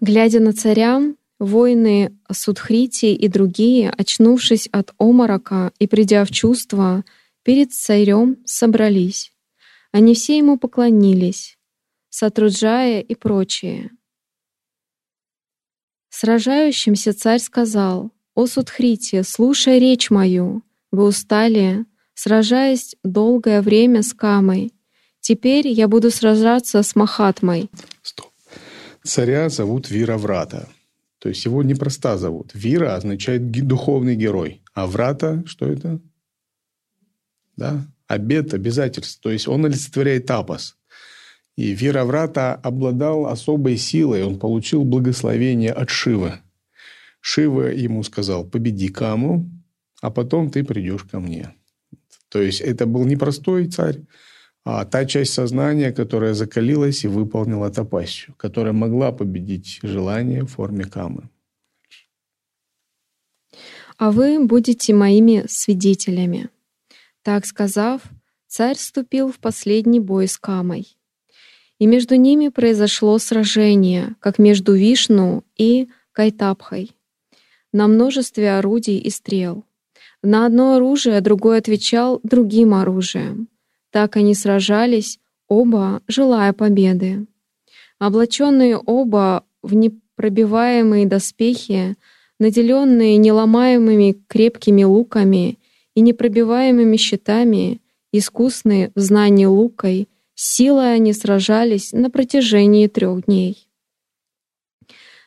Глядя 0.00 0.40
на 0.40 0.52
царя, 0.52 1.00
Воины 1.38 2.16
Судхрити 2.30 3.06
и 3.06 3.28
другие, 3.28 3.90
очнувшись 3.90 4.68
от 4.72 4.94
оморока 4.98 5.72
и 5.78 5.86
придя 5.86 6.24
в 6.24 6.30
чувство, 6.30 7.04
перед 7.42 7.72
царем 7.72 8.36
собрались. 8.44 9.31
Они 9.92 10.14
все 10.14 10.38
ему 10.38 10.58
поклонились, 10.58 11.58
Сатруджая 12.08 13.00
и 13.00 13.14
прочие. 13.14 13.90
Сражающимся 16.08 17.12
царь 17.14 17.38
сказал, 17.38 18.10
«О 18.34 18.46
Судхрити, 18.46 19.22
слушай 19.22 19.78
речь 19.78 20.10
мою, 20.10 20.62
вы 20.90 21.04
устали, 21.04 21.84
сражаясь 22.14 22.96
долгое 23.04 23.60
время 23.60 24.02
с 24.02 24.14
Камой. 24.14 24.72
Теперь 25.20 25.68
я 25.68 25.88
буду 25.88 26.10
сражаться 26.10 26.82
с 26.82 26.96
Махатмой». 26.96 27.70
Стоп. 28.02 28.32
Царя 29.02 29.48
зовут 29.48 29.90
Вираврата. 29.90 30.68
То 31.18 31.28
есть 31.28 31.44
его 31.44 31.62
непроста 31.62 32.16
зовут. 32.16 32.50
Вира 32.54 32.96
означает 32.96 33.50
духовный 33.50 34.16
герой. 34.16 34.62
А 34.74 34.86
врата, 34.86 35.42
что 35.46 35.66
это? 35.66 36.00
Да? 37.56 37.86
Обет, 38.12 38.52
обязательство. 38.52 39.22
То 39.22 39.30
есть 39.30 39.48
он 39.48 39.64
олицетворяет 39.64 40.26
тапос. 40.26 40.76
И 41.56 41.72
Вира 41.72 42.04
Врата 42.04 42.54
обладал 42.54 43.26
особой 43.26 43.78
силой. 43.78 44.22
Он 44.22 44.38
получил 44.38 44.84
благословение 44.84 45.72
от 45.72 45.88
Шивы. 45.88 46.32
Шива 47.20 47.68
ему 47.68 48.02
сказал, 48.02 48.44
победи 48.44 48.88
Каму, 48.88 49.50
а 50.02 50.10
потом 50.10 50.50
ты 50.50 50.62
придешь 50.62 51.04
ко 51.04 51.20
мне. 51.20 51.54
То 52.28 52.42
есть 52.42 52.60
это 52.60 52.84
был 52.84 53.06
непростой 53.06 53.68
царь, 53.68 54.00
а 54.64 54.84
та 54.84 55.06
часть 55.06 55.32
сознания, 55.32 55.90
которая 55.90 56.34
закалилась 56.34 57.04
и 57.04 57.08
выполнила 57.08 57.70
тапасию, 57.70 58.34
которая 58.36 58.74
могла 58.74 59.12
победить 59.12 59.80
желание 59.82 60.42
в 60.42 60.48
форме 60.48 60.84
камы. 60.84 61.30
А 63.96 64.10
вы 64.10 64.44
будете 64.46 64.92
моими 64.92 65.44
свидетелями. 65.48 66.50
Так 67.22 67.46
сказав, 67.46 68.02
царь 68.48 68.76
вступил 68.76 69.30
в 69.30 69.38
последний 69.38 70.00
бой 70.00 70.26
с 70.26 70.36
Камой. 70.38 70.96
И 71.78 71.86
между 71.86 72.16
ними 72.16 72.48
произошло 72.48 73.18
сражение, 73.18 74.16
как 74.18 74.38
между 74.38 74.74
Вишну 74.74 75.44
и 75.56 75.88
Кайтапхой, 76.12 76.92
на 77.72 77.86
множестве 77.86 78.52
орудий 78.58 78.98
и 78.98 79.10
стрел. 79.10 79.64
На 80.22 80.46
одно 80.46 80.74
оружие 80.74 81.20
другой 81.20 81.58
отвечал 81.58 82.20
другим 82.22 82.74
оружием. 82.74 83.48
Так 83.90 84.16
они 84.16 84.34
сражались, 84.34 85.18
оба 85.48 86.02
желая 86.08 86.52
победы. 86.52 87.26
Облаченные 87.98 88.76
оба 88.76 89.44
в 89.62 89.74
непробиваемые 89.74 91.06
доспехи, 91.06 91.96
наделенные 92.38 93.16
неломаемыми 93.16 94.22
крепкими 94.28 94.82
луками 94.82 95.58
и 95.94 96.00
непробиваемыми 96.00 96.96
щитами, 96.96 97.80
искусные 98.12 98.92
в 98.94 99.00
знании 99.00 99.46
лукой, 99.46 100.08
силой 100.34 100.94
они 100.94 101.12
сражались 101.12 101.92
на 101.92 102.10
протяжении 102.10 102.86
трех 102.88 103.26
дней. 103.26 103.68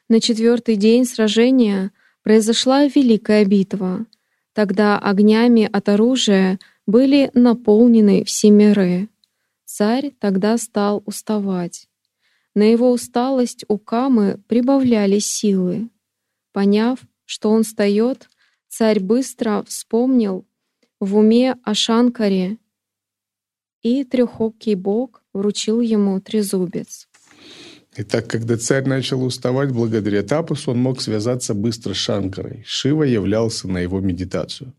На 0.08 0.20
четвертый 0.20 0.76
день 0.76 1.06
сражения 1.06 1.92
произошла 2.22 2.86
великая 2.86 3.46
битва. 3.46 4.06
Тогда 4.54 5.00
огнями 5.00 5.68
от 5.72 5.90
оружия 5.90 6.60
были 6.86 7.32
наполнены 7.34 8.24
все 8.24 8.52
миры. 8.52 9.10
Царь 9.66 10.12
тогда 10.20 10.58
стал 10.58 11.02
уставать. 11.06 11.88
На 12.54 12.64
его 12.64 12.92
усталость 12.92 13.66
у 13.68 13.78
Камы 13.78 14.40
прибавлялись 14.48 15.26
силы. 15.26 15.90
Поняв, 16.54 17.00
что 17.26 17.50
он 17.50 17.64
встает, 17.64 18.30
царь 18.70 19.00
быстро 19.00 19.64
вспомнил 19.68 20.46
в 21.00 21.16
уме 21.16 21.56
о 21.64 21.74
Шанкаре, 21.74 22.58
и 23.82 24.04
трехокий 24.04 24.76
бог 24.76 25.24
вручил 25.34 25.82
ему 25.82 26.20
трезубец. 26.20 27.08
Итак, 27.98 28.28
когда 28.28 28.58
царь 28.58 28.86
начал 28.88 29.24
уставать 29.24 29.72
благодаря 29.72 30.24
тапусу, 30.24 30.72
он 30.72 30.80
мог 30.80 31.02
связаться 31.02 31.54
быстро 31.54 31.94
с 31.94 31.98
Шанкарой. 31.98 32.64
Шива 32.66 33.04
являлся 33.04 33.68
на 33.68 33.78
его 33.78 34.00
медитацию. 34.02 34.74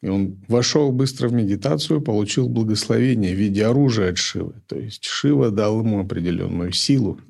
И 0.00 0.08
он 0.08 0.44
вошел 0.48 0.92
быстро 0.92 1.28
в 1.28 1.32
медитацию, 1.32 2.02
получил 2.02 2.48
благословение 2.48 3.34
в 3.34 3.38
виде 3.38 3.64
оружия 3.64 4.10
от 4.10 4.18
Шивы. 4.18 4.62
То 4.66 4.78
есть 4.78 5.04
Шива 5.04 5.50
дал 5.50 5.80
ему 5.80 6.00
определенную 6.00 6.72
силу. 6.72 7.20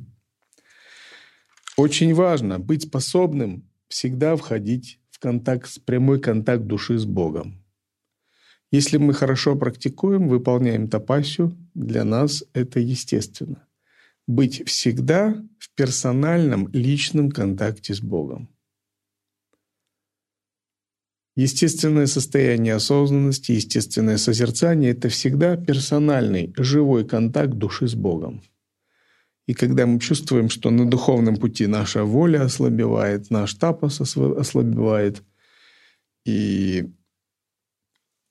Очень 1.76 2.14
важно 2.14 2.58
быть 2.58 2.84
способным 2.84 3.70
всегда 3.88 4.36
входить 4.36 4.98
контакт, 5.22 5.82
прямой 5.84 6.20
контакт 6.20 6.64
души 6.64 6.98
с 6.98 7.04
Богом. 7.04 7.64
Если 8.72 8.96
мы 8.96 9.14
хорошо 9.14 9.54
практикуем, 9.54 10.28
выполняем 10.28 10.88
тапасию, 10.88 11.56
для 11.74 12.04
нас 12.04 12.44
это 12.54 12.80
естественно. 12.80 13.68
Быть 14.26 14.66
всегда 14.66 15.36
в 15.58 15.74
персональном, 15.74 16.68
личном 16.72 17.30
контакте 17.30 17.94
с 17.94 18.00
Богом. 18.00 18.48
Естественное 21.36 22.06
состояние 22.06 22.74
осознанности, 22.74 23.52
естественное 23.52 24.18
созерцание– 24.18 24.90
это 24.92 25.08
всегда 25.08 25.56
персональный, 25.56 26.52
живой 26.56 27.06
контакт 27.06 27.54
души 27.54 27.86
с 27.86 27.94
Богом. 27.94 28.42
И 29.52 29.54
когда 29.54 29.84
мы 29.84 30.00
чувствуем, 30.00 30.48
что 30.48 30.70
на 30.70 30.86
духовном 30.86 31.36
пути 31.36 31.66
наша 31.66 32.04
воля 32.04 32.44
ослабевает, 32.44 33.28
наш 33.30 33.52
тапос 33.52 34.00
ослабевает, 34.00 35.22
и 36.24 36.88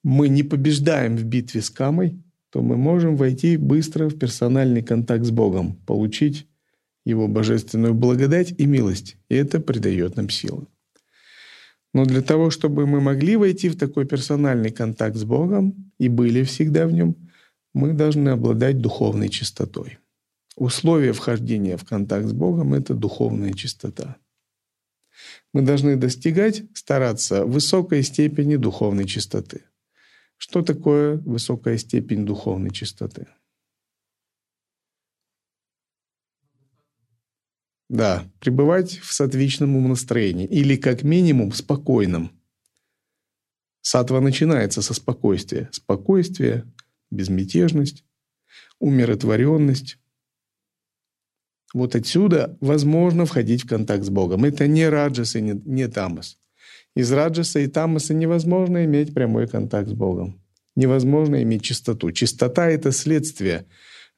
мы 0.03 0.29
не 0.29 0.41
побеждаем 0.41 1.15
в 1.15 1.23
битве 1.23 1.62
с 1.62 1.69
камой, 1.69 2.19
то 2.49 2.63
мы 2.63 2.75
можем 2.75 3.17
войти 3.17 3.55
быстро 3.55 4.10
в 4.10 4.17
персональный 4.17 4.81
контакт 4.81 5.23
с 5.23 5.29
Богом, 5.29 5.75
получить 5.86 6.47
Его 7.05 7.27
божественную 7.27 7.93
благодать 7.93 8.55
и 8.57 8.65
милость. 8.65 9.17
И 9.29 9.36
это 9.36 9.60
придает 9.60 10.15
нам 10.15 10.27
силы. 10.27 10.65
Но 11.93 12.05
для 12.05 12.23
того, 12.23 12.49
чтобы 12.49 12.88
мы 12.88 12.99
могли 12.99 13.36
войти 13.36 13.69
в 13.69 13.77
такой 13.77 14.07
персональный 14.07 14.71
контакт 14.71 15.15
с 15.15 15.23
Богом 15.23 15.91
и 15.99 16.10
были 16.10 16.41
всегда 16.41 16.88
в 16.88 16.91
нем, 16.91 17.15
мы 17.75 17.93
должны 17.93 18.29
обладать 18.29 18.81
духовной 18.81 19.29
чистотой. 19.29 20.00
Условие 20.55 21.13
вхождения 21.13 21.77
в 21.77 21.85
контакт 21.85 22.27
с 22.27 22.33
Богом– 22.33 22.73
это 22.75 22.93
духовная 22.93 23.53
чистота. 23.53 24.17
Мы 25.53 25.61
должны 25.61 25.95
достигать, 25.95 26.63
стараться 26.73 27.45
высокой 27.45 28.03
степени 28.03 28.55
духовной 28.55 29.05
чистоты. 29.05 29.65
Что 30.37 30.61
такое 30.61 31.17
высокая 31.17 31.77
степень 31.77 32.25
духовной 32.25 32.71
чистоты? 32.71 33.27
Да, 37.89 38.25
пребывать 38.39 38.99
в 38.99 39.11
сатвичном 39.11 39.75
умонастроении 39.75 40.47
или 40.47 40.77
как 40.77 41.03
минимум 41.03 41.51
спокойном. 41.51 42.31
Сатва 43.81 44.21
начинается 44.21 44.81
со 44.81 44.93
спокойствия. 44.93 45.69
Спокойствие, 45.73 46.65
безмятежность, 47.09 48.05
умиротворенность, 48.79 49.97
вот 51.73 51.95
отсюда 51.95 52.57
возможно 52.60 53.25
входить 53.25 53.63
в 53.63 53.67
контакт 53.67 54.03
с 54.03 54.10
Богом. 54.10 54.43
Это 54.43 54.67
не 54.67 54.88
раджас 54.89 55.36
и 55.36 55.41
не, 55.41 55.62
не 55.65 55.88
тамас. 55.88 56.38
Из 56.95 57.12
раджаса 57.12 57.60
и 57.60 57.67
тамаса 57.67 58.13
невозможно 58.13 58.84
иметь 58.86 59.13
прямой 59.13 59.47
контакт 59.47 59.89
с 59.89 59.93
Богом. 59.93 60.41
Невозможно 60.75 61.41
иметь 61.43 61.63
чистоту. 61.63 62.12
Чистота– 62.12 62.69
это 62.69 62.91
следствие 62.91 63.65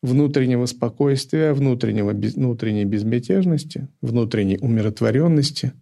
внутреннего 0.02 0.66
спокойствия, 0.66 1.54
внутреннего, 1.54 2.12
внутренней 2.12 2.86
безмятежности, 2.86 3.88
внутренней 4.02 4.58
умиротворенности. 4.60 5.74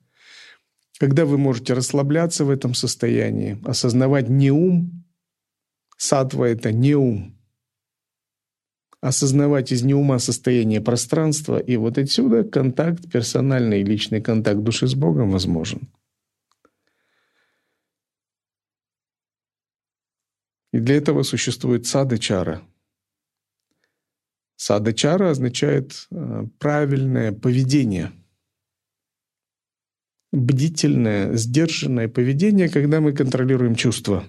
Когда 1.00 1.26
вы 1.26 1.38
можете 1.38 1.74
расслабляться 1.74 2.46
в 2.46 2.50
этом 2.50 2.74
состоянии, 2.74 3.58
осознавать 3.66 4.30
не 4.30 4.52
ум, 4.52 5.06
сатва– 5.98 6.48
это 6.50 6.72
не 6.72 6.96
ум, 6.96 7.36
осознавать 9.02 9.72
из 9.72 9.82
неума 9.82 10.20
состояние 10.20 10.80
пространства, 10.80 11.58
и 11.58 11.76
вот 11.76 11.98
отсюда 11.98 12.44
контакт, 12.44 13.12
персональный 13.12 13.84
личный 13.84 14.22
контакт 14.22 14.62
души 14.62 14.88
с 14.88 14.94
Богом 14.94 15.32
возможен. 15.32 15.90
И 20.72 20.80
для 20.80 20.96
этого 20.96 21.24
существует 21.24 21.86
садачара. 21.86 22.62
Садачара 24.56 25.32
означает 25.32 26.08
э, 26.12 26.46
правильное 26.60 27.32
поведение, 27.32 28.12
бдительное, 30.32 31.36
сдержанное 31.36 32.08
поведение, 32.08 32.70
когда 32.70 33.02
мы 33.02 33.12
контролируем 33.12 33.76
чувства. 33.76 34.24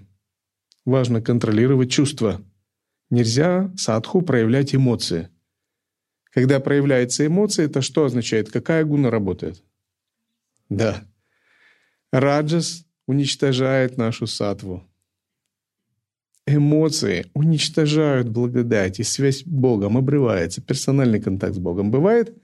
Важно 0.86 1.20
контролировать 1.20 1.92
чувства. 1.92 2.42
Нельзя 3.12 3.70
садху 3.76 4.22
проявлять 4.22 4.74
эмоции. 4.74 5.28
Когда 6.30 6.60
проявляется 6.60 7.26
эмоция, 7.26 7.66
это 7.66 7.82
что 7.82 8.06
означает? 8.06 8.50
Какая 8.50 8.84
гуна 8.84 9.10
работает? 9.10 9.62
Да. 10.68 11.04
Раджас 12.10 12.86
уничтожает 13.06 13.98
нашу 13.98 14.26
сатву 14.26 14.88
эмоции 16.46 17.26
уничтожают 17.34 18.28
благодать, 18.28 19.00
и 19.00 19.02
связь 19.02 19.40
с 19.40 19.44
Богом 19.44 19.96
обрывается, 19.96 20.60
персональный 20.60 21.20
контакт 21.20 21.54
с 21.54 21.58
Богом 21.58 21.90
бывает. 21.90 22.36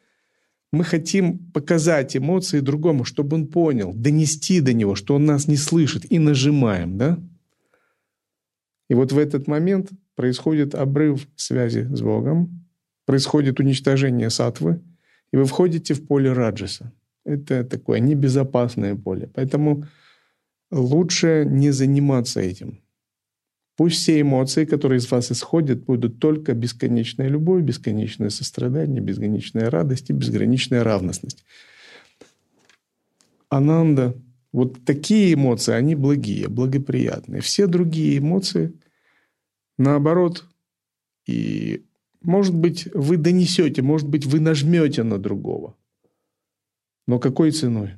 Мы 0.72 0.84
хотим 0.84 1.38
показать 1.52 2.16
эмоции 2.16 2.60
другому, 2.60 3.04
чтобы 3.04 3.36
он 3.36 3.46
понял, 3.46 3.92
донести 3.92 4.60
до 4.60 4.72
него, 4.72 4.94
что 4.94 5.14
он 5.14 5.24
нас 5.24 5.48
не 5.48 5.56
слышит, 5.56 6.10
и 6.10 6.18
нажимаем, 6.18 6.98
да? 6.98 7.18
И 8.88 8.94
вот 8.94 9.12
в 9.12 9.18
этот 9.18 9.46
момент 9.46 9.90
происходит 10.18 10.74
обрыв 10.74 11.28
связи 11.36 11.86
с 11.94 12.00
Богом, 12.02 12.66
происходит 13.06 13.60
уничтожение 13.60 14.30
сатвы, 14.30 14.80
и 15.32 15.36
вы 15.36 15.44
входите 15.44 15.94
в 15.94 16.04
поле 16.08 16.32
раджаса. 16.32 16.92
Это 17.24 17.62
такое 17.62 18.00
небезопасное 18.00 18.96
поле. 18.96 19.30
Поэтому 19.32 19.84
лучше 20.72 21.44
не 21.46 21.70
заниматься 21.70 22.40
этим. 22.40 22.80
Пусть 23.76 23.98
все 23.98 24.20
эмоции, 24.20 24.64
которые 24.64 24.98
из 24.98 25.08
вас 25.08 25.30
исходят, 25.30 25.84
будут 25.84 26.18
только 26.18 26.52
бесконечная 26.52 27.28
любовь, 27.28 27.62
бесконечное 27.62 28.30
сострадание, 28.30 29.00
безграничная 29.00 29.70
радость 29.70 30.10
и 30.10 30.12
безграничная 30.12 30.82
равностность. 30.82 31.44
Ананда, 33.50 34.16
вот 34.52 34.84
такие 34.84 35.34
эмоции, 35.34 35.74
они 35.74 35.94
благие, 35.94 36.48
благоприятные. 36.48 37.40
Все 37.40 37.68
другие 37.68 38.18
эмоции, 38.18 38.72
наоборот, 39.78 40.44
и 41.26 41.86
может 42.20 42.54
быть, 42.54 42.88
вы 42.94 43.16
донесете, 43.16 43.82
может 43.82 44.08
быть, 44.08 44.26
вы 44.26 44.40
нажмете 44.40 45.02
на 45.02 45.18
другого. 45.18 45.76
Но 47.06 47.18
какой 47.18 47.52
ценой? 47.52 47.96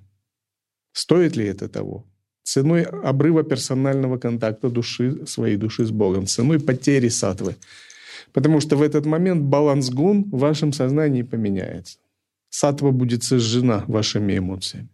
Стоит 0.92 1.36
ли 1.36 1.46
это 1.46 1.68
того? 1.68 2.06
ценой 2.50 2.82
обрыва 2.82 3.42
персонального 3.42 4.18
контакта 4.18 4.68
души, 4.68 5.26
своей 5.26 5.56
души 5.56 5.84
с 5.84 5.90
Богом, 5.90 6.26
ценой 6.26 6.58
потери 6.58 7.08
сатвы. 7.08 7.54
Потому 8.32 8.60
что 8.60 8.76
в 8.76 8.82
этот 8.82 9.06
момент 9.06 9.42
баланс 9.42 9.90
гун 9.90 10.24
в 10.24 10.38
вашем 10.38 10.72
сознании 10.72 11.22
поменяется. 11.22 11.98
Сатва 12.48 12.90
будет 12.90 13.22
сожжена 13.22 13.84
вашими 13.86 14.38
эмоциями. 14.38 14.88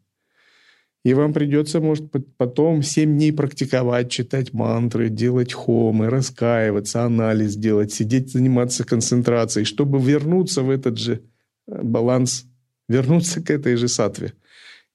И 1.07 1.15
вам 1.15 1.33
придется, 1.33 1.81
может 1.81 2.11
потом 2.37 2.83
7 2.83 3.15
дней 3.15 3.33
практиковать, 3.33 4.11
читать 4.11 4.53
мантры, 4.53 5.09
делать 5.09 5.53
хомы, 5.53 6.11
раскаиваться, 6.11 7.05
анализ 7.05 7.55
делать, 7.55 7.93
сидеть, 7.93 8.33
заниматься 8.33 8.83
концентрацией, 8.83 9.67
чтобы 9.67 10.01
вернуться 10.01 10.63
в 10.63 10.71
этот 10.71 10.99
же 10.99 11.23
э, 11.69 11.81
баланс, 11.81 12.47
вернуться 12.89 13.41
к 13.41 13.51
этой 13.51 13.77
же 13.77 13.87
сатве. 13.87 14.33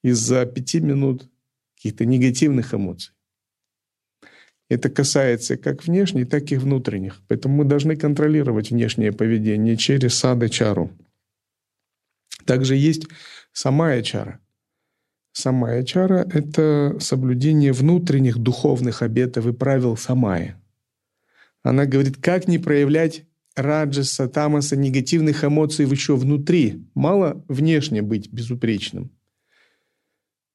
Из-за 0.03 0.45
пяти 0.45 0.81
минут 0.81 1.29
каких-то 1.77 2.03
негативных 2.03 2.73
эмоций. 2.73 3.13
Это 4.69 4.89
касается 4.89 5.55
как 5.55 5.85
внешних, 5.85 6.27
так 6.27 6.51
и 6.51 6.57
внутренних. 6.57 7.21
Поэтому 7.29 7.55
мы 7.55 7.63
должны 7.63 7.95
контролировать 7.95 8.71
внешнее 8.71 9.13
поведение 9.13 9.77
через 9.77 10.15
сада-чару. 10.15 10.91
Также 12.45 12.75
есть 12.75 13.07
самая 13.53 14.03
чара. 14.03 14.41
Самая 15.31 15.83
чара– 15.83 16.27
это 16.33 16.97
соблюдение 16.99 17.71
внутренних 17.71 18.37
духовных 18.37 19.01
обетов 19.01 19.47
и 19.47 19.53
правил 19.53 19.95
самая. 19.95 20.61
Она 21.63 21.85
говорит, 21.85 22.17
как 22.17 22.47
не 22.47 22.57
проявлять 22.57 23.23
раджаса, 23.55 24.27
тамаса, 24.27 24.75
негативных 24.75 25.43
эмоций 25.43 25.85
еще 25.85 26.15
внутри. 26.15 26.85
Мало 26.93 27.43
внешне 27.47 28.01
быть 28.01 28.31
безупречным– 28.31 29.11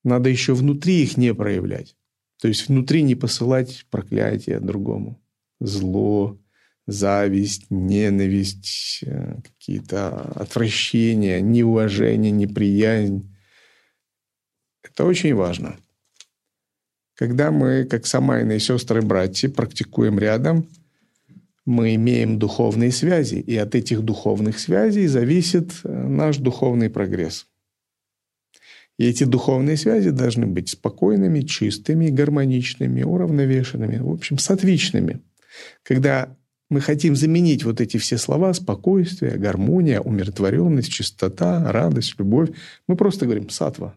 надо 0.07 0.29
еще 0.29 0.55
внутри 0.55 1.03
их 1.03 1.17
не 1.17 1.35
проявлять. 1.35 1.97
То 2.41 2.47
есть 2.47 2.69
внутри 2.69 3.03
не 3.03 3.17
посылать 3.17 3.87
проклятие 3.91 4.61
другому. 4.61 5.21
Зло, 5.59 6.39
зависть, 6.87 7.67
ненависть, 7.71 9.01
э, 9.05 9.41
какие-то 9.43 10.11
отвращения, 10.37 11.41
неуважение, 11.41 12.31
неприязнь. 12.31 13.36
Это 14.87 15.05
очень 15.05 15.35
важно. 15.35 15.77
Когда 17.15 17.51
мы, 17.51 17.85
как 17.85 18.07
самайные 18.07 18.61
сестры 18.61 19.01
и 19.01 19.05
братья, 19.05 19.49
практикуем 19.49 20.19
рядом, 20.19 20.67
мы 21.65 21.95
имеем 21.97 22.39
духовные 22.39 22.93
связи, 22.93 23.37
и 23.37 23.57
от 23.57 23.75
этих 23.75 24.03
духовных 24.03 24.59
связей 24.59 25.07
зависит 25.09 25.73
э, 25.83 25.89
наш 25.93 26.37
духовный 26.37 26.91
прогресс. 26.91 27.47
И 28.99 29.07
эти 29.07 29.25
духовные 29.25 29.77
связи 29.77 30.11
должны 30.11 30.47
быть 30.47 30.71
спокойными, 30.71 31.41
чистыми, 31.41 32.09
гармоничными, 32.09 33.03
уравновешенными, 33.03 33.99
в 33.99 34.11
общем, 34.11 34.39
сатвичными. 34.39 35.21
Когда 35.83 36.35
мы 36.71 36.81
хотим 36.81 37.17
заменить 37.17 37.65
вот 37.65 37.81
эти 37.81 37.97
все 37.97 38.17
слова 38.17 38.55
спокойствие, 38.55 39.37
гармония, 39.37 40.01
умиротворенность, 40.01 40.93
чистота, 40.93 41.71
радость, 41.71 42.15
любовь, 42.19 42.51
мы 42.87 42.97
просто 42.97 43.27
говорим 43.27 43.51
сатва. 43.51 43.95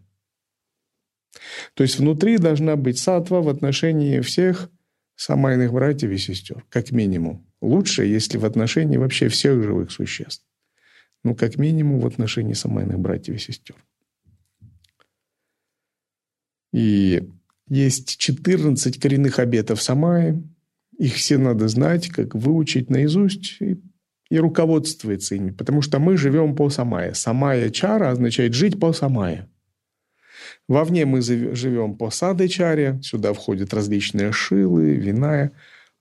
То 1.74 1.84
есть 1.84 2.00
внутри 2.00 2.38
должна 2.38 2.76
быть 2.76 2.98
сатва 2.98 3.42
в 3.42 3.50
отношении 3.50 4.22
всех 4.22 4.70
самайных 5.15 5.72
братьев 5.74 6.12
и 6.12 6.18
сестер, 6.18 6.65
как 6.70 6.92
минимум. 6.92 7.46
Лучше, 7.62 8.06
если 8.06 8.38
в 8.38 8.46
отношении 8.46 8.98
вообще 8.98 9.28
всех 9.28 9.62
живых 9.62 9.92
существ. 9.92 10.46
Ну, 11.24 11.36
как 11.36 11.58
минимум 11.58 12.00
в 12.00 12.08
отношении 12.08 12.54
самайных 12.54 13.00
братьев 13.00 13.36
и 13.36 13.39
сестер. 13.39 13.76
И 16.72 17.28
есть 17.68 18.18
14 18.18 19.00
коренных 19.00 19.39
обетов 19.39 19.82
Самаи. 19.82 20.42
Их 20.98 21.15
все 21.15 21.38
надо 21.38 21.68
знать, 21.68 22.10
как 22.10 22.36
выучить 22.36 22.89
наизусть 22.89 23.58
и, 23.62 23.82
и 24.30 24.39
руководствоваться 24.39 25.36
ими. 25.36 25.52
Потому 25.52 25.82
что 25.82 26.00
мы 26.00 26.18
живем 26.18 26.56
по 26.56 26.70
Самае. 26.70 27.13
Самая 27.13 27.70
чара 27.70 28.12
означает 28.12 28.54
жить 28.54 28.80
по 28.80 28.94
Самае. 28.94 29.50
Вовне 30.69 31.05
мы 31.05 31.21
живем 31.21 31.95
по 31.95 32.10
Сады-чаре. 32.10 32.99
Сюда 33.03 33.34
входят 33.34 33.73
различные 33.73 34.32
шилы, 34.32 34.93
виная. 34.93 35.51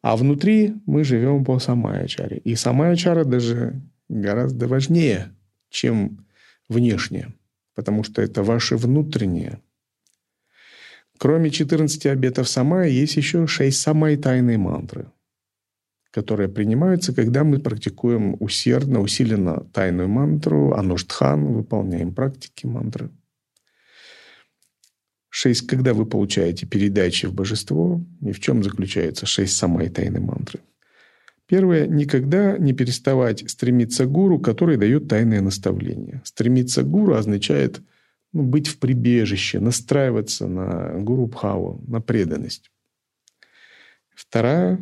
А 0.03 0.17
внутри 0.17 0.77
мы 0.87 1.03
живем 1.03 1.45
по 1.45 1.59
Самая-чаре. 1.59 2.39
И 2.45 2.55
Самая-чара 2.55 3.25
даже 3.25 3.81
гораздо 4.09 4.69
важнее, 4.69 5.33
чем 5.71 6.25
внешнее. 6.69 7.33
Потому 7.75 8.05
что 8.05 8.23
это 8.23 8.45
ваше 8.45 8.77
внутреннее– 8.77 9.59
Кроме 11.19 11.51
14 11.51 12.07
обетов 12.07 12.49
Самая, 12.49 12.89
есть 12.89 13.17
еще 13.17 13.47
6 13.49 13.77
самай 13.77 14.17
тайные 14.17 14.57
мантры, 14.57 15.07
которые 16.13 16.49
принимаются, 16.49 17.13
когда 17.13 17.43
мы 17.43 17.59
практикуем 17.59 18.37
усердно, 18.39 19.01
усиленно 19.01 19.65
тайную 19.73 20.09
мантру, 20.09 20.75
ануштхан, 20.75 21.45
выполняем 21.55 22.15
практики 22.15 22.67
мантры. 22.67 23.11
Шесть, 25.31 25.67
когда 25.67 25.95
вы 25.95 26.07
получаете 26.07 26.67
передачи 26.67 27.27
в 27.27 27.35
божество, 27.35 28.03
и 28.23 28.33
в 28.33 28.41
чем 28.41 28.63
заключается 28.63 29.27
шесть 29.27 29.57
самой 29.57 29.89
тайной 29.89 30.21
мантры. 30.21 30.61
Первое. 31.47 31.87
Никогда 31.87 32.59
не 32.59 32.75
переставать 32.75 33.49
стремиться 33.51 34.05
к 34.05 34.13
гуру, 34.13 34.39
который 34.39 34.77
дает 34.77 35.09
тайное 35.09 35.41
наставление. 35.41 36.21
Стремиться 36.25 36.83
к 36.83 36.91
гуру 36.91 37.15
означает 37.15 37.81
ну, 38.33 38.43
быть 38.43 38.69
в 38.69 38.79
прибежище, 38.79 39.59
настраиваться 39.59 40.47
на 40.47 40.99
гуру 40.99 41.27
Бхаву, 41.27 41.83
на 41.89 42.03
преданность. 42.03 42.71
Вторая, 44.15 44.79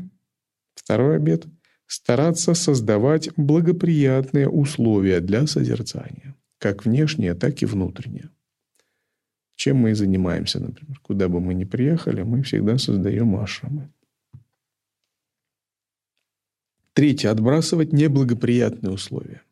второй 0.75 1.17
обет– 1.17 1.45
стараться 1.87 2.55
создавать 2.55 3.31
благоприятные 3.37 4.49
условия 4.49 5.21
для 5.21 5.47
созерцания, 5.47 6.35
как 6.59 6.85
внешние, 6.85 7.35
так 7.35 7.63
и 7.63 7.67
внутренние. 7.67 8.31
Чем 9.57 9.79
мы 9.79 9.91
и 9.91 9.95
занимаемся, 9.95 10.61
например. 10.61 11.01
Куда 11.01 11.29
бы 11.29 11.41
мы 11.41 11.55
ни 11.55 11.65
приехали, 11.65 12.23
мы 12.23 12.43
всегда 12.43 12.79
создаем 12.79 13.37
ашрамы. 13.37 13.91
Третье. 16.93 17.31
Отбрасывать 17.31 17.93
неблагоприятные 17.93 18.93
условия. 18.93 19.43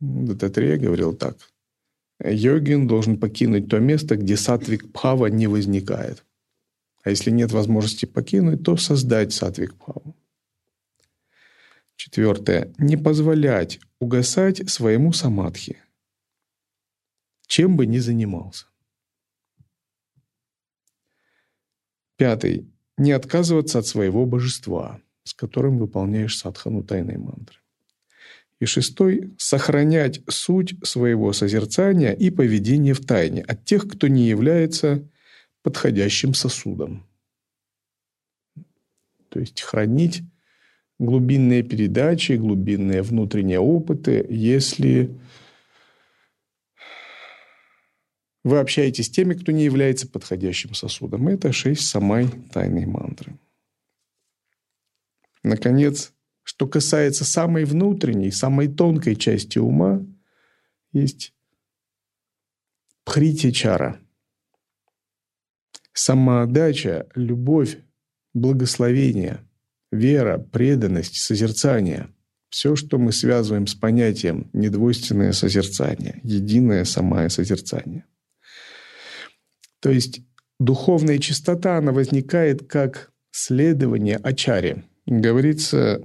Дататрея 0.00 0.78
говорил 0.78 1.14
так. 1.14 1.36
Йогин 2.22 2.86
должен 2.86 3.18
покинуть 3.18 3.68
то 3.68 3.78
место, 3.78 4.16
где 4.16 4.36
сатвик 4.36 4.92
пхава 4.92 5.26
не 5.26 5.46
возникает. 5.46 6.24
А 7.02 7.10
если 7.10 7.30
нет 7.30 7.52
возможности 7.52 8.06
покинуть, 8.06 8.62
то 8.62 8.76
создать 8.76 9.32
сатвик 9.32 9.74
пхаву. 9.74 10.14
Четвертое. 11.96 12.72
Не 12.78 12.96
позволять 12.96 13.80
угасать 14.00 14.68
своему 14.70 15.12
самадхи, 15.12 15.78
чем 17.52 17.76
бы 17.76 17.84
ни 17.84 17.98
занимался. 17.98 18.64
Пятый. 22.16 22.66
Не 22.96 23.12
отказываться 23.12 23.78
от 23.78 23.86
своего 23.86 24.24
божества– 24.24 25.00
с 25.24 25.34
которым 25.34 25.78
выполняешь 25.78 26.38
садхану 26.38 26.82
тайной 26.82 27.18
мантры. 27.18 27.58
И 28.58 28.64
шестой– 28.64 29.34
сохранять 29.38 30.22
суть 30.28 30.74
своего 30.82 31.34
созерцания 31.34 32.12
и 32.12 32.30
поведения 32.30 32.94
в 32.94 33.04
тайне 33.04 33.42
от 33.42 33.66
тех, 33.66 33.86
кто 33.86 34.08
не 34.08 34.28
является 34.28 35.06
подходящим 35.62 36.32
сосудом. 36.32 37.06
То 39.28 39.40
есть 39.40 39.60
хранить 39.60 40.22
глубинные 40.98 41.62
передачи, 41.62 42.32
глубинные 42.32 43.02
внутренние 43.02 43.60
опыты, 43.60 44.24
если 44.30 45.18
вы 48.44 48.58
общаетесь 48.58 49.06
с 49.06 49.10
теми, 49.10 49.34
кто 49.34 49.52
не 49.52 49.64
является 49.64 50.08
подходящим 50.08 50.74
сосудом. 50.74 51.28
Это 51.28 51.52
шесть 51.52 51.86
самой 51.86 52.28
тайной 52.52 52.86
мантры. 52.86 53.38
Наконец, 55.42 56.12
что 56.42 56.66
касается 56.66 57.24
самой 57.24 57.64
внутренней, 57.64 58.30
самой 58.30 58.68
тонкой 58.68 59.16
части 59.16 59.58
ума, 59.58 60.04
есть 60.92 61.32
пхритичара. 63.04 64.00
Самоотдача, 65.92 67.06
любовь, 67.14 67.78
благословение, 68.34 69.46
вера, 69.90 70.38
преданность, 70.38 71.16
созерцание– 71.16 72.08
все, 72.52 72.76
что 72.76 72.98
мы 72.98 73.12
связываем 73.12 73.66
с 73.66 73.74
понятием 73.74 74.50
недвойственное 74.52 75.32
созерцание, 75.32 76.20
единое 76.22 76.84
самое 76.84 77.30
созерцание. 77.30 78.04
То 79.82 79.90
есть 79.90 80.22
духовная 80.58 81.18
чистота, 81.18 81.76
она 81.76 81.92
возникает 81.92 82.66
как 82.66 83.12
следование 83.30 84.16
ачаре– 84.16 84.84
Говорится 85.06 86.00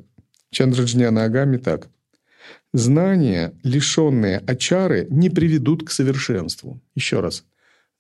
Чандраджняна 0.50 1.26
Агами 1.26 1.58
так. 1.58 1.90
Знания, 2.74 3.54
лишенные 3.64 4.40
очары, 4.40 5.08
не 5.10 5.30
приведут 5.30 5.86
к 5.86 5.92
совершенству. 5.92 6.82
Еще 6.96 7.20
раз. 7.20 7.46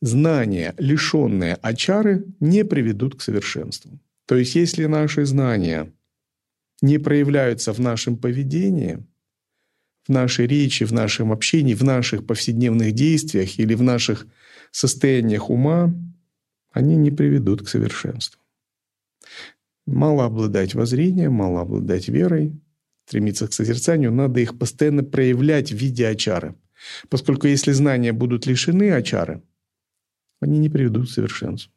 Знания, 0.02 0.74
лишенные 0.78 1.56
очары, 1.56 2.26
не 2.40 2.64
приведут 2.64 3.16
к 3.16 3.22
совершенству. 3.22 4.00
То 4.26 4.36
есть, 4.36 4.56
если 4.56 4.86
наши 4.86 5.26
знания 5.26 5.92
не 6.82 6.98
проявляются 6.98 7.74
в 7.74 7.80
нашем 7.80 8.18
поведении, 8.18 9.04
в 10.08 10.10
нашей 10.10 10.48
речи, 10.48 10.84
в 10.86 10.94
нашем 10.94 11.32
общении, 11.32 11.74
в 11.74 11.84
наших 11.84 12.26
повседневных 12.26 12.94
действиях 12.94 13.60
или 13.60 13.74
в 13.74 13.84
наших 13.84 14.26
состояниях 14.72 15.50
ума, 15.50 15.94
они 16.72 16.96
не 16.96 17.12
приведут 17.12 17.64
к 17.64 17.68
совершенству. 17.68 18.42
Мало 19.86 20.26
обладать 20.26 20.76
воззрением, 20.76 21.34
мало 21.34 21.62
обладать 21.62 22.08
верой, 22.10 22.60
стремиться 23.06 23.48
к 23.48 23.54
созерцанию, 23.54 24.12
надо 24.12 24.40
их 24.40 24.58
постоянно 24.58 25.04
проявлять 25.04 25.72
в 25.72 25.76
виде 25.76 26.08
очары. 26.08 26.56
Поскольку 27.10 27.48
если 27.48 27.72
знания 27.72 28.14
будут 28.14 28.46
лишены 28.46 28.92
очары, 28.92 29.42
они 30.40 30.60
не 30.60 30.70
приведут 30.70 31.08
к 31.08 31.12
совершенству. 31.12 31.72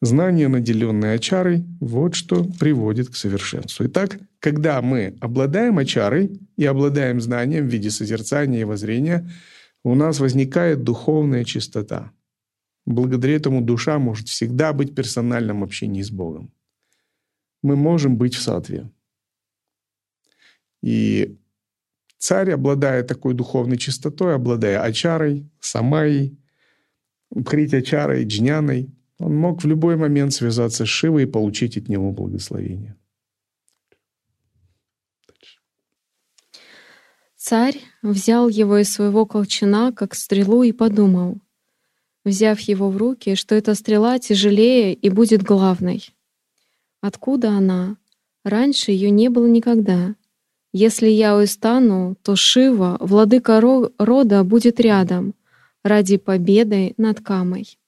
Знание, 0.00 0.48
наделенное 0.48 1.16
очарой, 1.16 1.64
вот 1.80 2.14
что 2.14 2.44
приводит 2.44 3.08
к 3.08 3.16
совершенству. 3.16 3.86
Итак, 3.86 4.18
когда 4.38 4.80
мы 4.80 5.16
обладаем 5.20 5.78
очарой 5.78 6.40
и 6.56 6.64
обладаем 6.64 7.20
знанием 7.20 7.66
в 7.66 7.72
виде 7.72 7.90
созерцания 7.90 8.60
и 8.60 8.64
воззрения– 8.64 9.28
у 9.84 9.94
нас 9.94 10.20
возникает 10.20 10.82
духовная 10.82 11.44
чистота. 11.44 12.12
Благодаря 12.84 13.36
этому 13.36 13.60
душа 13.60 13.98
может 13.98 14.28
всегда 14.28 14.72
быть 14.72 14.90
в 14.90 14.94
персональном 14.94 15.62
общении 15.62 16.02
с 16.02 16.10
Богом. 16.10 16.52
Мы 17.62 17.76
можем 17.76 18.16
быть 18.16 18.34
в 18.34 18.42
сатве. 18.42 18.90
И 20.82 21.38
царь, 22.18 22.50
обладая 22.52 23.02
такой 23.02 23.34
духовной 23.34 23.76
чистотой, 23.76 24.34
обладая 24.34 24.82
ачарой, 24.82 25.48
самай, 25.60 26.36
ачарой, 27.34 28.24
джняной, 28.24 28.90
он 29.18 29.36
мог 29.36 29.62
в 29.62 29.66
любой 29.66 29.96
момент 29.96 30.32
связаться 30.32 30.84
с 30.84 30.88
Шивой 30.88 31.24
и 31.24 31.26
получить 31.26 31.76
от 31.76 31.88
него 31.88 32.12
благословение. 32.12 32.96
Царь 37.36 37.80
взял 38.02 38.48
его 38.48 38.78
из 38.78 38.92
своего 38.92 39.24
колчана, 39.24 39.92
как 39.92 40.14
стрелу, 40.14 40.62
и 40.62 40.72
подумал, 40.72 41.38
взяв 42.24 42.60
его 42.60 42.90
в 42.90 42.96
руки, 42.96 43.36
что 43.36 43.54
эта 43.54 43.74
стрела 43.74 44.18
тяжелее 44.18 44.92
и 44.92 45.08
будет 45.08 45.42
главной. 45.42 46.14
Откуда 47.00 47.50
она? 47.50 47.96
Раньше 48.44 48.92
ее 48.92 49.10
не 49.10 49.30
было 49.30 49.46
никогда. 49.46 50.14
Если 50.72 51.08
я 51.08 51.36
устану, 51.36 52.16
то 52.22 52.36
Шива, 52.36 52.98
владыка 53.00 53.60
рода, 53.60 54.44
будет 54.44 54.78
рядом 54.78 55.34
ради 55.82 56.18
победы 56.18 56.92
над 56.98 57.20
Камой. 57.20 57.78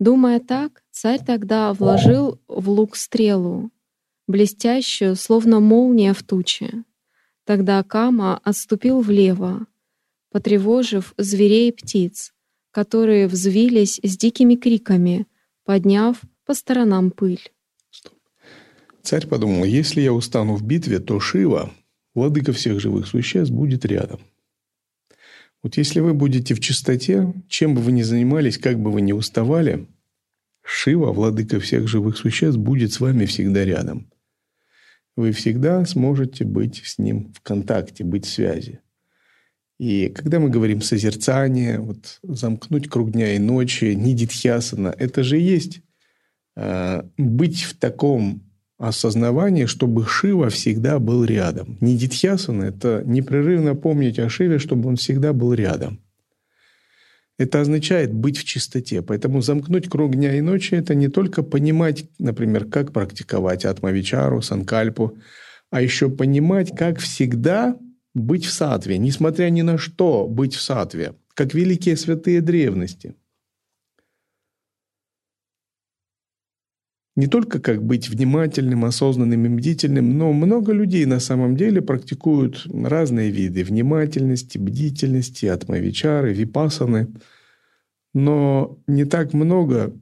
Думая 0.00 0.40
так, 0.40 0.82
царь 0.90 1.20
тогда 1.22 1.74
вложил 1.74 2.40
в 2.48 2.70
лук 2.70 2.96
стрелу, 2.96 3.70
блестящую, 4.26 5.14
словно 5.14 5.60
молния 5.60 6.14
в 6.14 6.22
туче. 6.22 6.84
Тогда 7.44 7.82
Кама 7.82 8.40
отступил 8.42 9.02
влево, 9.02 9.66
потревожив 10.30 11.12
зверей 11.18 11.68
и 11.68 11.72
птиц, 11.72 12.32
которые 12.70 13.28
взвились 13.28 14.00
с 14.02 14.16
дикими 14.16 14.54
криками, 14.54 15.26
подняв 15.64 16.18
по 16.46 16.54
сторонам 16.54 17.10
пыль. 17.10 17.52
Царь 19.02 19.26
подумал, 19.26 19.64
если 19.64 20.00
я 20.00 20.14
устану 20.14 20.56
в 20.56 20.62
битве, 20.62 20.98
то 21.00 21.20
Шива, 21.20 21.74
владыка 22.14 22.54
всех 22.54 22.80
живых 22.80 23.06
существ, 23.06 23.52
будет 23.52 23.84
рядом. 23.84 24.20
Вот 25.62 25.76
если 25.76 26.00
вы 26.00 26.14
будете 26.14 26.54
в 26.54 26.60
чистоте, 26.60 27.34
чем 27.48 27.74
бы 27.74 27.82
вы 27.82 27.92
ни 27.92 28.02
занимались, 28.02 28.58
как 28.58 28.78
бы 28.78 28.90
вы 28.90 29.02
ни 29.02 29.12
уставали, 29.12 29.86
Шива, 30.62 31.12
владыка 31.12 31.60
всех 31.60 31.88
живых 31.88 32.16
существ, 32.16 32.58
будет 32.58 32.92
с 32.92 33.00
вами 33.00 33.26
всегда 33.26 33.64
рядом 33.64 34.10
вы 35.20 35.32
всегда 35.32 35.84
сможете 35.84 36.44
быть 36.44 36.82
с 36.84 36.98
ним 36.98 37.32
в 37.32 37.40
контакте, 37.40 38.04
быть 38.04 38.26
в 38.26 38.32
связи. 38.32 38.80
И 39.78 40.08
когда 40.08 40.40
мы 40.40 40.50
говорим 40.50 40.82
созерцание, 40.82 41.78
вот 41.78 42.18
замкнуть 42.22 42.88
круг 42.88 43.12
дня 43.12 43.34
и 43.34 43.38
ночи, 43.38 43.94
нидитхьясана, 43.94 44.94
это 44.98 45.22
же 45.22 45.38
есть 45.38 45.82
э, 46.56 47.02
быть 47.16 47.62
в 47.62 47.78
таком 47.78 48.49
осознавании, 48.80 49.66
чтобы 49.66 50.06
Шива 50.06 50.48
всегда 50.48 50.98
был 50.98 51.24
рядом. 51.24 51.76
Нидитхьясана– 51.80 52.64
это 52.64 53.02
непрерывно 53.04 53.74
помнить 53.74 54.18
о 54.18 54.30
Шиве, 54.30 54.58
чтобы 54.58 54.88
он 54.88 54.96
всегда 54.96 55.34
был 55.34 55.52
рядом. 55.52 56.00
Это 57.36 57.60
означает 57.60 58.12
быть 58.12 58.38
в 58.38 58.44
чистоте. 58.44 59.02
Поэтому 59.02 59.42
замкнуть 59.42 59.88
круг 59.88 60.16
дня 60.16 60.34
и 60.36 60.40
ночи– 60.40 60.74
это 60.76 60.94
не 60.94 61.08
только 61.08 61.42
понимать, 61.42 62.06
например, 62.18 62.64
как 62.64 62.92
практиковать 62.92 63.66
атмавичару, 63.66 64.40
санкальпу, 64.40 65.18
а 65.70 65.82
еще 65.82 66.08
понимать, 66.08 66.74
как 66.74 66.98
всегда 67.00 67.76
быть 68.14 68.46
в 68.46 68.50
сатве, 68.50 68.96
несмотря 68.96 69.50
ни 69.50 69.60
на 69.60 69.76
что 69.76 70.26
быть 70.26 70.54
в 70.54 70.60
сатве, 70.62 71.14
как 71.34 71.52
великие 71.52 71.96
святые 71.96 72.40
древности. 72.40 73.14
Не 77.20 77.26
только 77.26 77.60
как 77.60 77.82
быть 77.82 78.08
внимательным, 78.08 78.84
осознанным 78.84 79.44
и 79.44 79.48
бдительным, 79.48 80.16
но 80.16 80.32
много 80.32 80.72
людей 80.72 81.04
на 81.04 81.20
самом 81.20 81.54
деле 81.56 81.82
практикуют 81.82 82.66
разные 82.72 83.30
виды 83.30 83.62
внимательности, 83.62 84.58
бдительности, 84.58 85.46
атмавичары, 85.46 86.32
випасаны– 86.32 87.08
но 88.12 88.78
не 88.86 89.04
так 89.04 89.32
много 89.32 89.96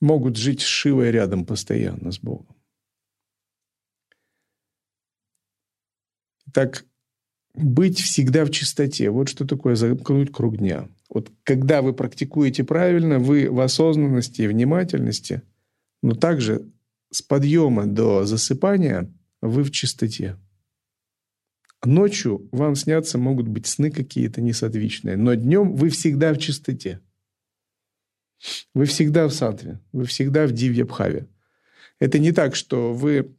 могут 0.00 0.36
жить 0.36 0.60
с 0.60 0.64
Шивой 0.64 1.10
рядом 1.10 1.44
постоянно 1.44 2.12
с 2.12 2.18
Богом. 2.18 2.54
Так 6.52 6.84
быть 7.54 8.00
всегда 8.00 8.44
в 8.44 8.50
чистоте. 8.50 9.10
Вот 9.10 9.28
что 9.28 9.46
такое 9.46 9.74
замкнуть 9.74 10.32
круг 10.32 10.58
дня. 10.58 10.88
Вот 11.14 11.30
когда 11.44 11.80
вы 11.80 11.94
практикуете 11.94 12.64
правильно, 12.64 13.20
вы 13.20 13.48
в 13.48 13.60
осознанности 13.60 14.42
и 14.42 14.48
внимательности, 14.48 15.42
но 16.02 16.14
также 16.14 16.70
с 17.10 17.22
подъема 17.22 17.86
до 17.86 18.24
засыпания 18.26 19.10
вы 19.40 19.62
в 19.62 19.70
чистоте. 19.70 20.36
Ночью 21.84 22.48
вам 22.50 22.74
снятся 22.74 23.16
могут 23.18 23.46
быть 23.46 23.66
сны 23.66 23.92
какие-то 23.92 24.40
несоответственные, 24.40 25.16
но 25.16 25.34
днем 25.34 25.76
вы 25.76 25.90
всегда 25.90 26.34
в 26.34 26.38
чистоте. 26.38 27.00
Вы 28.74 28.86
всегда 28.86 29.28
в 29.28 29.32
сатве, 29.32 29.80
вы 29.92 30.06
всегда 30.06 30.46
в 30.46 30.52
дивьябхаве. 30.52 31.28
Это 32.00 32.18
не 32.18 32.32
так, 32.32 32.56
что 32.56 32.92
вы 32.92 33.36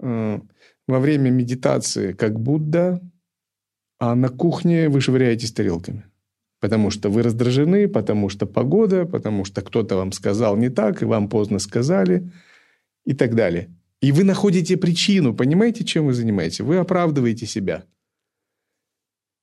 э, 0.00 0.40
во 0.86 1.00
время 1.00 1.30
медитации 1.30 2.12
как 2.12 2.38
Будда, 2.38 3.00
а 3.98 4.14
на 4.14 4.28
кухне 4.28 4.90
вы 4.90 5.00
швыряетесь 5.00 5.52
тарелками. 5.52 6.04
Потому 6.64 6.90
что 6.90 7.10
вы 7.10 7.22
раздражены, 7.22 7.88
потому 7.88 8.30
что 8.30 8.46
погода, 8.46 9.04
потому 9.04 9.44
что 9.44 9.60
кто-то 9.60 9.96
вам 9.96 10.12
сказал 10.12 10.56
не 10.56 10.70
так, 10.70 11.02
и 11.02 11.04
вам 11.04 11.28
поздно 11.28 11.58
сказали, 11.58 12.32
и 13.04 13.12
так 13.12 13.34
далее. 13.34 13.68
И 14.00 14.12
вы 14.12 14.24
находите 14.24 14.78
причину, 14.78 15.34
понимаете, 15.34 15.84
чем 15.84 16.06
вы 16.06 16.14
занимаетесь? 16.14 16.60
Вы 16.60 16.78
оправдываете 16.78 17.44
себя. 17.44 17.84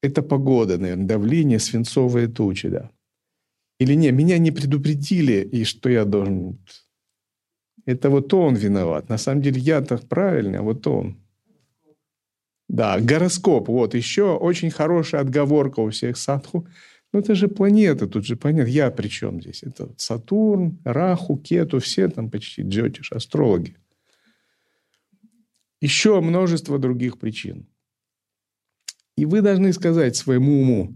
Это 0.02 0.24
погода, 0.24 0.80
наверное, 0.80 1.06
давление, 1.06 1.60
свинцовые 1.60 2.28
тучи, 2.28 2.70
да. 2.70 2.90
Или 3.80 3.94
не, 3.94 4.12
меня 4.12 4.40
не 4.40 4.50
предупредили, 4.50 5.48
и 5.54 5.64
что 5.64 5.90
я 5.90 6.06
должен... 6.06 6.58
Это 7.86 8.10
вот 8.10 8.34
он 8.34 8.56
виноват. 8.56 9.10
На 9.10 9.20
самом 9.20 9.44
деле 9.44 9.60
я-то 9.60 9.98
правильный, 9.98 10.58
а 10.58 10.64
вот 10.64 10.88
он. 10.88 11.18
Да, 12.68 13.00
гороскоп. 13.00 13.68
Вот 13.68 13.94
еще 13.94 14.36
очень 14.38 14.72
хорошая 14.72 15.22
отговорка 15.22 15.82
у 15.82 15.92
всех 15.92 16.18
садху. 16.18 16.66
Ну, 17.14 17.20
это 17.20 17.36
же 17.36 17.48
планета, 17.48 18.08
тут 18.08 18.26
же 18.26 18.36
понятно. 18.36 18.70
Я 18.70 18.90
при 18.90 19.10
чем 19.10 19.42
здесь? 19.42 19.64
Это 19.64 19.90
Сатурн, 19.98 20.80
Раху, 20.86 21.38
Кету, 21.38 21.80
все 21.80 22.08
там 22.08 22.30
почти 22.30 22.62
джотиш, 22.62 23.12
астрологи. 23.12 23.76
Еще 25.82 26.22
множество 26.22 26.80
других 26.80 27.18
причин. 27.18 27.68
И 29.18 29.26
вы 29.26 29.42
должны 29.42 29.74
сказать 29.74 30.16
своему 30.16 30.62
уму, 30.62 30.96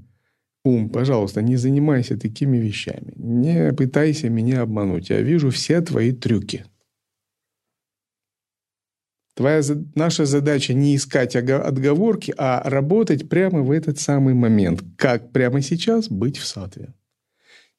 ум, 0.63 0.89
пожалуйста, 0.89 1.41
не 1.41 1.57
занимайся 1.57 2.17
такими 2.17 2.57
вещами. 2.57 3.13
Не 3.15 3.73
пытайся 3.73 4.29
меня 4.29 4.61
обмануть. 4.61 5.09
Я 5.09 5.21
вижу 5.21 5.49
все 5.49 5.81
твои 5.81 6.13
трюки. 6.13 6.65
Твоя, 9.35 9.61
наша 9.95 10.25
задача 10.25 10.73
не 10.73 10.95
искать 10.95 11.35
отговорки, 11.35 12.33
а 12.37 12.67
работать 12.69 13.29
прямо 13.29 13.61
в 13.61 13.71
этот 13.71 13.99
самый 13.99 14.33
момент. 14.33 14.83
Как 14.97 15.31
прямо 15.31 15.61
сейчас 15.61 16.09
быть 16.09 16.37
в 16.37 16.45
сатве. 16.45 16.93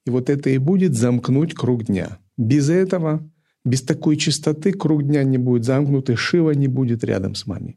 И 0.04 0.10
вот 0.10 0.30
это 0.30 0.50
и 0.50 0.58
будет 0.58 0.94
замкнуть 0.94 1.54
круг 1.54 1.84
дня. 1.84 2.18
Без 2.36 2.68
этого 2.68 3.28
без 3.66 3.82
такой 3.82 4.16
чистоты 4.16 4.72
круг 4.72 5.02
дня 5.02 5.24
не 5.24 5.38
будет 5.38 5.64
замкнут, 5.64 6.08
и 6.08 6.14
Шива 6.14 6.52
не 6.52 6.68
будет 6.68 7.02
рядом 7.02 7.34
с 7.34 7.46
вами. 7.46 7.76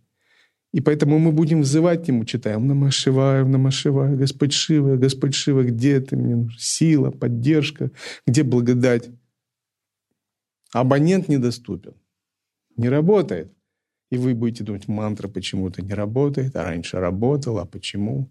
И 0.72 0.82
поэтому 0.82 1.18
мы 1.18 1.32
будем 1.32 1.62
взывать 1.62 2.06
к 2.06 2.08
Нему, 2.08 2.26
читаем 2.26 2.68
«Нама 2.68 2.92
Шивая, 2.92 3.44
Нама 3.44 3.72
Шивая, 3.72 4.15
Господь 4.15 4.54
Шива, 4.54 4.98
Господь 4.98 5.34
Шива, 5.34 5.63
где 5.63 6.00
ты 6.00 6.15
мне 6.15 6.36
нужен? 6.36 6.60
Сила, 6.60 7.10
поддержка, 7.10 7.89
где 8.28 8.44
благодать?» 8.44 9.10
Абонент 10.72 11.28
недоступен, 11.28 11.96
не 12.78 12.88
работает. 12.88 13.52
И 14.12 14.17
вы 14.17 14.34
будете 14.34 14.63
думать, 14.63 14.88
мантра 14.88 15.28
почему-то 15.28 15.82
не 15.82 15.93
работает, 15.93 16.56
а 16.56 16.63
раньше 16.63 17.00
работала, 17.00 17.62
а 17.62 17.65
почему? 17.65 18.30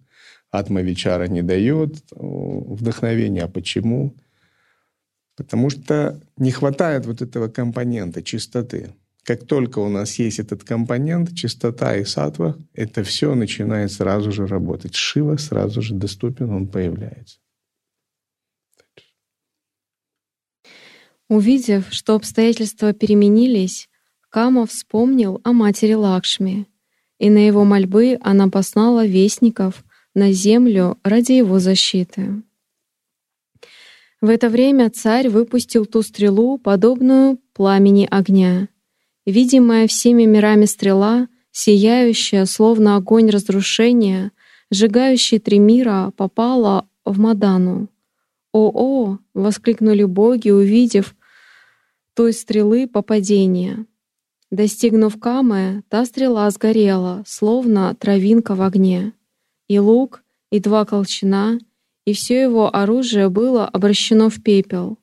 Атмавичара 0.51 1.29
не 1.29 1.43
дает 1.43 2.03
вдохновения, 2.11 3.45
а 3.45 3.49
почему? 3.49 4.15
Потому 5.37 5.71
что 5.71 6.21
не 6.37 6.51
хватает 6.51 7.07
вот 7.07 7.23
этого 7.23 7.49
компонента 7.49 8.23
чистоты. 8.23 8.93
Как 9.23 9.47
только 9.47 9.79
у 9.79 9.89
нас 9.89 10.19
есть 10.19 10.39
этот 10.39 10.65
компонент, 10.65 11.35
чистота 11.35 11.95
и 11.97 12.05
сатва, 12.05 12.57
это 12.73 13.05
все 13.05 13.35
начинает 13.35 13.93
сразу 13.93 14.33
же 14.33 14.47
работать. 14.47 14.95
Шива 14.95 15.37
сразу 15.37 15.83
же 15.83 15.95
доступен, 15.95 16.51
он 16.51 16.67
появляется. 16.67 17.39
Увидев, 21.29 21.93
что 21.93 22.15
обстоятельства 22.15 22.95
переменились, 22.95 23.88
Кама 24.31 24.67
вспомнил 24.67 25.41
о 25.43 25.53
матери 25.53 25.95
Лакшми, 25.95 26.67
и 27.19 27.31
на 27.31 27.47
его 27.47 27.65
мольбы 27.65 28.19
она 28.21 28.49
послала 28.49 29.07
вестников 29.07 29.85
на 30.15 30.33
землю 30.33 30.99
ради 31.03 31.33
его 31.33 31.59
защиты. 31.59 32.43
В 34.21 34.29
это 34.29 34.51
время 34.51 34.91
царь 34.91 35.29
выпустил 35.29 35.87
ту 35.87 36.03
стрелу, 36.03 36.59
подобную 36.59 37.39
пламени 37.55 38.07
огня. 38.11 38.69
Видимая 39.25 39.87
всеми 39.87 40.25
мирами 40.25 40.67
стрела, 40.67 41.29
сияющая, 41.53 42.45
словно 42.45 42.97
огонь 42.97 43.31
разрушения, 43.31 44.33
сжигающий 44.71 45.39
три 45.39 45.59
мира, 45.59 46.13
попала 46.17 46.89
в 47.05 47.19
Мадану. 47.19 47.89
«О-о!»— 48.53 49.19
воскликнули 49.35 50.05
боги, 50.05 50.51
увидев 50.51 51.15
той 52.15 52.33
стрелы 52.33 52.87
попадения. 52.89 53.87
Достигнув 54.51 55.19
Камы, 55.21 55.83
та 55.89 56.07
стрела 56.07 56.51
сгорела, 56.51 57.23
словно 57.27 57.95
травинка 57.95 58.55
в 58.55 58.63
огне. 58.63 59.13
И 59.69 59.79
лук, 59.79 60.25
и 60.51 60.59
два 60.61 60.87
колчана, 60.87 61.59
и 62.07 62.15
все 62.15 62.41
его 62.43 62.75
оружие 62.75 63.29
было 63.29 63.69
обращено 63.69 64.31
в 64.31 64.43
пепел. 64.43 64.99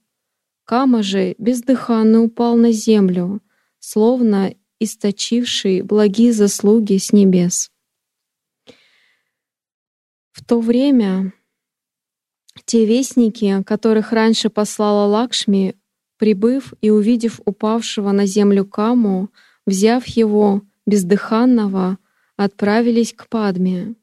Кама 0.63 1.03
же 1.03 1.36
бездыханно 1.38 2.23
упал 2.23 2.55
на 2.55 2.71
землю, 2.71 3.41
словно 3.77 4.55
источивший 4.79 5.84
благие 5.84 6.34
заслуги 6.34 6.97
с 6.97 7.13
небес. 7.13 7.71
В 10.31 10.43
то 10.43 10.60
время 10.60 11.34
те 12.65 12.86
вестники, 12.86 13.62
которых 13.63 14.12
раньше 14.12 14.49
послала 14.49 15.05
Лакшми, 15.05 15.75
прибыв 16.17 16.73
и 16.82 16.89
увидев 16.89 17.41
упавшего 17.45 18.12
на 18.12 18.25
землю 18.25 18.65
Каму, 18.65 19.30
взяв 19.65 20.06
его 20.08 20.62
бездыханного, 20.86 21.97
отправились 22.38 23.13
к 23.13 23.28
Падме. 23.28 23.95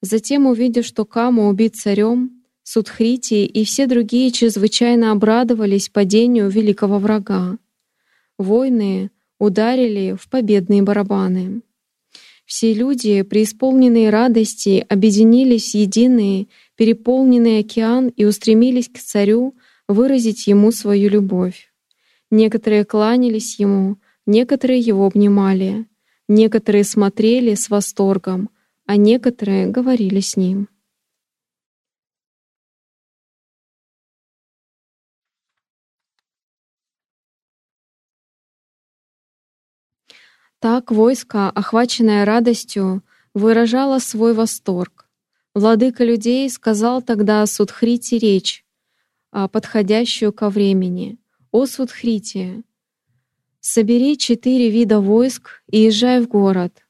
Затем, 0.00 0.46
увидев, 0.46 0.84
что 0.84 1.04
Кама 1.04 1.48
убит 1.48 1.76
царем, 1.76 2.42
Судхрити 2.64 3.44
и 3.44 3.64
все 3.64 3.86
другие 3.86 4.30
чрезвычайно 4.30 5.10
обрадовались 5.10 5.88
падению 5.88 6.48
великого 6.48 6.98
врага. 6.98 7.58
Войны 8.38 9.10
ударили 9.40 10.16
в 10.18 10.28
победные 10.28 10.82
барабаны. 10.82 11.62
Все 12.46 12.72
люди, 12.72 13.22
преисполненные 13.22 14.10
радости, 14.10 14.84
объединились 14.88 15.72
в 15.72 15.74
единый, 15.74 16.48
переполненный 16.76 17.58
океан 17.60 18.08
и 18.08 18.24
устремились 18.24 18.88
к 18.88 18.98
царю 18.98 19.54
выразить 19.92 20.46
ему 20.46 20.72
свою 20.72 21.08
любовь. 21.08 21.72
Некоторые 22.30 22.84
кланялись 22.84 23.58
ему, 23.58 23.98
некоторые 24.26 24.80
его 24.80 25.06
обнимали, 25.06 25.86
некоторые 26.28 26.84
смотрели 26.84 27.54
с 27.54 27.68
восторгом, 27.68 28.50
а 28.86 28.96
некоторые 28.96 29.66
говорили 29.66 30.20
с 30.20 30.36
ним. 30.36 30.68
Так 40.62 40.92
войско, 40.92 41.50
охваченное 41.50 42.24
радостью, 42.24 43.02
выражало 43.34 43.98
свой 43.98 44.32
восторг. 44.32 45.08
Владыка 45.54 46.04
людей 46.04 46.48
сказал 46.48 47.02
тогда 47.02 47.44
Судхрити 47.46 48.14
речь, 48.14 48.64
подходящую 49.48 50.32
ко 50.32 50.50
времени. 50.50 51.18
«О 51.50 51.66
Судхрити, 51.66 52.62
собери 53.60 54.16
четыре 54.16 54.70
вида 54.70 55.00
войск 55.00 55.62
и 55.70 55.80
езжай 55.80 56.20
в 56.20 56.28
город. 56.28 56.82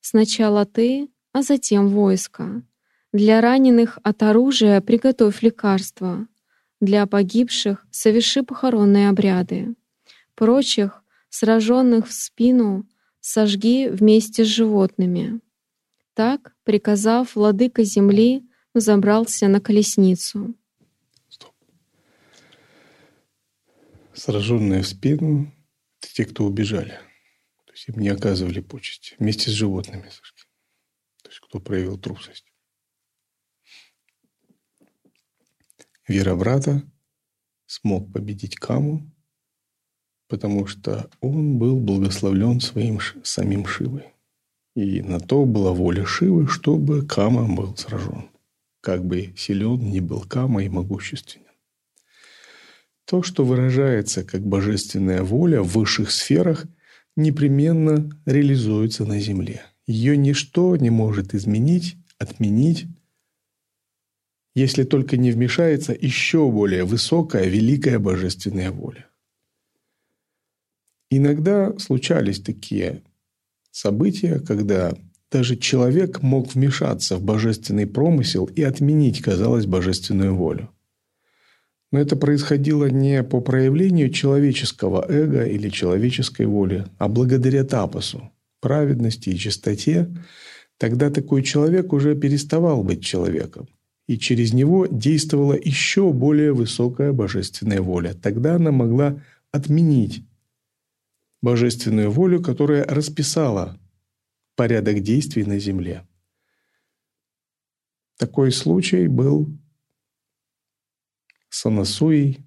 Сначала 0.00 0.64
ты, 0.64 1.08
а 1.32 1.42
затем 1.42 1.88
войско. 1.88 2.62
Для 3.12 3.40
раненых 3.40 3.98
от 4.02 4.22
оружия 4.22 4.80
приготовь 4.80 5.42
лекарства. 5.42 6.26
Для 6.80 7.06
погибших 7.06 7.86
соверши 7.90 8.42
похоронные 8.42 9.08
обряды. 9.08 9.74
Прочих, 10.34 11.04
сраженных 11.28 12.08
в 12.08 12.12
спину, 12.12 12.86
сожги 13.20 13.88
вместе 13.88 14.44
с 14.44 14.48
животными. 14.48 15.40
Так, 16.14 16.54
приказав, 16.64 17.36
владыка 17.36 17.84
земли 17.84 18.44
забрался 18.74 19.48
на 19.48 19.60
колесницу. 19.60 20.54
Сраженные 24.14 24.82
в 24.82 24.88
спину— 24.88 25.52
это 26.00 26.12
те, 26.12 26.24
кто 26.24 26.44
убежали. 26.44 26.98
То 27.66 27.72
есть 27.72 27.88
им 27.88 27.98
не 27.98 28.08
оказывали 28.08 28.60
почести. 28.60 29.16
Вместе 29.18 29.50
с 29.50 29.54
животными. 29.54 30.02
То 31.22 31.28
есть 31.30 31.40
кто 31.40 31.60
проявил 31.60 31.98
трусость. 31.98 32.44
Вера 36.06 36.34
брата 36.34 36.82
смог 37.66 38.12
победить 38.12 38.56
Каму, 38.56 39.10
потому 40.28 40.66
что 40.66 41.10
он 41.20 41.58
был 41.58 41.78
благословлен 41.78 42.60
своим 42.60 42.98
самим 43.22 43.66
Шивой. 43.66 44.12
И 44.74 45.00
на 45.02 45.20
то 45.20 45.44
была 45.44 45.72
воля 45.72 46.04
Шивы, 46.04 46.48
чтобы 46.48 47.06
Кама 47.06 47.46
был 47.54 47.76
сражен. 47.76 48.30
Как 48.80 49.04
бы 49.04 49.34
силен 49.36 49.90
ни 49.90 50.00
был 50.00 50.22
Кама 50.22 50.64
и 50.64 50.68
могущественен. 50.68 51.51
То, 53.04 53.22
что 53.22 53.44
выражается 53.44 54.24
как 54.24 54.46
божественная 54.46 55.22
воля 55.22 55.62
в 55.62 55.68
высших 55.68 56.10
сферах, 56.10 56.66
непременно 57.16 58.10
реализуется 58.26 59.04
на 59.04 59.18
Земле. 59.20 59.62
Ее 59.86 60.16
ничто 60.16 60.76
не 60.76 60.90
может 60.90 61.34
изменить, 61.34 61.96
отменить, 62.18 62.86
если 64.54 64.84
только 64.84 65.16
не 65.16 65.30
вмешается 65.30 65.96
еще 65.98 66.50
более 66.50 66.84
высокая, 66.84 67.46
великая 67.46 67.98
божественная 67.98 68.70
воля. 68.70 69.06
Иногда 71.10 71.76
случались 71.78 72.40
такие 72.40 73.02
события, 73.70 74.38
когда 74.38 74.94
даже 75.30 75.56
человек 75.56 76.22
мог 76.22 76.54
вмешаться 76.54 77.16
в 77.16 77.22
божественный 77.22 77.86
промысел 77.86 78.46
и 78.46 78.62
отменить, 78.62 79.20
казалось, 79.20 79.66
божественную 79.66 80.34
волю. 80.34 80.70
Но 81.92 82.00
это 82.00 82.16
происходило 82.16 82.86
не 82.86 83.22
по 83.22 83.42
проявлению 83.42 84.10
человеческого 84.10 85.04
эго 85.08 85.44
или 85.44 85.68
человеческой 85.68 86.46
воли, 86.46 86.86
а 86.98 87.06
благодаря 87.06 87.64
тапосу, 87.64 88.32
праведности 88.60 89.28
и 89.28 89.38
чистоте, 89.38 90.08
тогда 90.78 91.10
такой 91.10 91.42
человек 91.42 91.92
уже 91.92 92.16
переставал 92.16 92.82
быть 92.82 93.04
человеком. 93.04 93.68
И 94.08 94.18
через 94.18 94.54
него 94.54 94.86
действовала 94.86 95.52
еще 95.52 96.12
более 96.12 96.54
высокая 96.54 97.12
божественная 97.12 97.82
воля. 97.82 98.14
Тогда 98.14 98.56
она 98.56 98.72
могла 98.72 99.22
отменить 99.50 100.24
божественную 101.42 102.10
волю, 102.10 102.42
которая 102.42 102.84
расписала 102.84 103.78
порядок 104.56 105.00
действий 105.00 105.44
на 105.44 105.58
земле. 105.58 106.06
Такой 108.16 108.50
случай 108.50 109.08
был 109.08 109.50
с 111.52 111.66
Анасуей. 111.66 112.46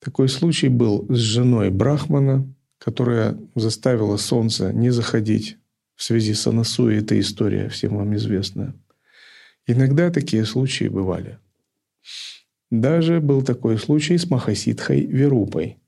Такой 0.00 0.28
случай 0.28 0.68
был 0.68 1.06
с 1.08 1.16
женой 1.16 1.70
Брахмана, 1.70 2.52
которая 2.78 3.38
заставила 3.54 4.16
солнце 4.16 4.72
не 4.72 4.90
заходить 4.90 5.58
в 5.94 6.02
связи 6.02 6.34
с 6.34 6.46
Анасуей. 6.48 6.98
Эта 6.98 7.18
история 7.20 7.68
всем 7.68 7.96
вам 7.96 8.16
известна. 8.16 8.74
Иногда 9.66 10.10
такие 10.10 10.44
случаи 10.44 10.88
бывали. 10.88 11.38
Даже 12.70 13.20
был 13.20 13.42
такой 13.42 13.78
случай 13.78 14.18
с 14.18 14.28
Махасидхой 14.28 15.06
Верупой, 15.06 15.78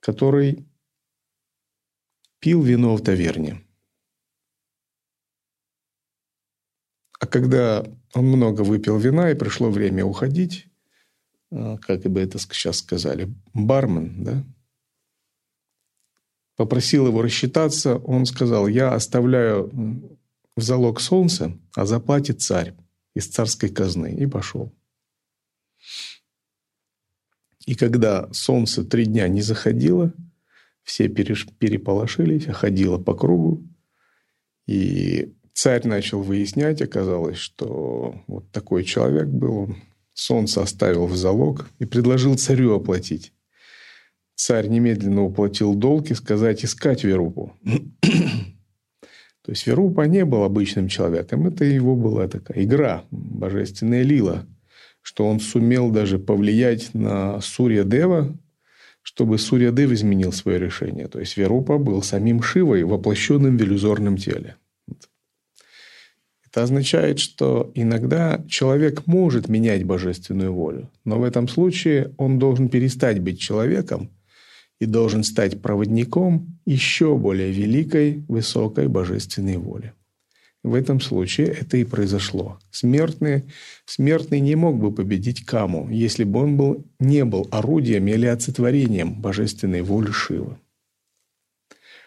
который 0.00 0.66
пил 2.38 2.62
вино 2.62 2.96
в 2.96 3.02
таверне. 3.02 3.62
А 7.20 7.26
когда 7.26 7.84
он 8.14 8.26
много 8.26 8.62
выпил 8.62 8.98
вина 8.98 9.30
и 9.30 9.34
пришло 9.34 9.70
время 9.70 10.04
уходить, 10.04 10.71
как 11.82 12.02
бы 12.02 12.20
это 12.20 12.38
сейчас 12.38 12.78
сказали, 12.78 13.32
бармен, 13.52 14.24
да, 14.24 14.44
попросил 16.56 17.06
его 17.06 17.22
рассчитаться, 17.22 17.96
он 17.96 18.26
сказал, 18.26 18.68
я 18.68 18.94
оставляю 18.94 19.70
в 20.56 20.62
залог 20.62 21.00
солнце, 21.00 21.58
а 21.74 21.86
заплатит 21.86 22.40
царь 22.40 22.74
из 23.14 23.28
царской 23.28 23.68
казны, 23.68 24.14
и 24.14 24.26
пошел. 24.26 24.72
И 27.66 27.74
когда 27.74 28.32
солнце 28.32 28.84
три 28.84 29.06
дня 29.06 29.28
не 29.28 29.42
заходило– 29.42 30.12
все 30.82 31.08
переполошились, 31.08 32.46
ходила 32.46 32.98
по 32.98 33.14
кругу. 33.14 33.64
И 34.66 35.34
царь 35.52 35.86
начал 35.86 36.22
выяснять, 36.22 36.82
оказалось, 36.82 37.38
что 37.38 38.22
вот 38.26 38.50
такой 38.50 38.84
человек 38.84 39.28
был, 39.28 39.58
он 39.58 39.76
солнце 40.22 40.62
оставил 40.62 41.06
в 41.06 41.16
залог 41.16 41.68
и 41.78 41.84
предложил 41.84 42.36
царю 42.36 42.74
оплатить. 42.74 43.32
Царь 44.34 44.68
немедленно 44.68 45.24
уплатил 45.24 45.74
долг 45.74 46.10
и 46.10 46.14
сказать 46.14 46.64
искать 46.64 47.04
Верупу. 47.04 47.54
То 49.42 49.50
есть 49.50 49.66
Верупа 49.66 50.02
не 50.02 50.24
был 50.24 50.44
обычным 50.44 50.88
человеком, 50.88 51.48
это 51.48 51.64
его 51.64 51.96
была 51.96 52.28
такая 52.28 52.62
игра, 52.62 53.04
божественная 53.10 54.02
лила, 54.02 54.46
что 55.02 55.26
он 55.26 55.40
сумел 55.40 55.90
даже 55.90 56.18
повлиять 56.18 56.94
на 56.94 57.40
Сурья 57.40 57.82
Дева, 57.82 58.36
чтобы 59.02 59.38
Сурьядев 59.38 59.90
изменил 59.90 60.32
свое 60.32 60.60
решение. 60.60 61.08
То 61.08 61.18
есть 61.18 61.36
Верупа 61.36 61.78
был 61.78 62.02
самим 62.02 62.40
Шивой, 62.40 62.84
воплощенным 62.84 63.58
в 63.58 63.62
иллюзорном 63.62 64.16
теле. 64.16 64.56
Это 66.52 66.64
означает, 66.64 67.18
что 67.18 67.72
иногда 67.74 68.44
человек 68.46 69.06
может 69.06 69.48
менять 69.48 69.84
божественную 69.84 70.52
волю, 70.52 70.90
но 71.02 71.18
в 71.18 71.22
этом 71.22 71.48
случае 71.48 72.12
он 72.18 72.38
должен 72.38 72.68
перестать 72.68 73.20
быть 73.20 73.40
человеком 73.40 74.10
и 74.78 74.84
должен 74.84 75.24
стать 75.24 75.62
проводником 75.62 76.58
еще 76.66 77.16
более 77.16 77.50
великой, 77.50 78.22
высокой 78.28 78.88
божественной 78.88 79.56
воли. 79.56 79.94
В 80.62 80.74
этом 80.74 81.00
случае 81.00 81.46
это 81.46 81.78
и 81.78 81.84
произошло. 81.84 82.58
Смертный, 82.70 83.44
смертный 83.86 84.40
не 84.40 84.54
мог 84.54 84.78
бы 84.78 84.94
победить 84.94 85.46
Каму, 85.46 85.88
если 85.90 86.24
бы 86.24 86.40
он 86.40 86.58
был, 86.58 86.84
не 87.00 87.24
был 87.24 87.48
орудием 87.50 88.06
или 88.08 88.26
олицетворением 88.26 89.14
божественной 89.22 89.80
воли 89.80 90.10
Шивы. 90.10 90.58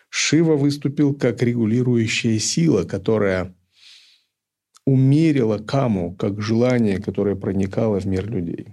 Шива 0.09 0.55
выступил 0.55 1.15
как 1.15 1.41
регулирующая 1.41 2.37
сила, 2.37 2.83
которая 2.83 3.51
умерила 4.85 5.57
Каму 5.57 6.15
как 6.15 6.41
желание, 6.41 6.99
которое 6.99 7.35
проникало 7.35 7.99
в 7.99 8.05
мир 8.05 8.29
людей. 8.29 8.67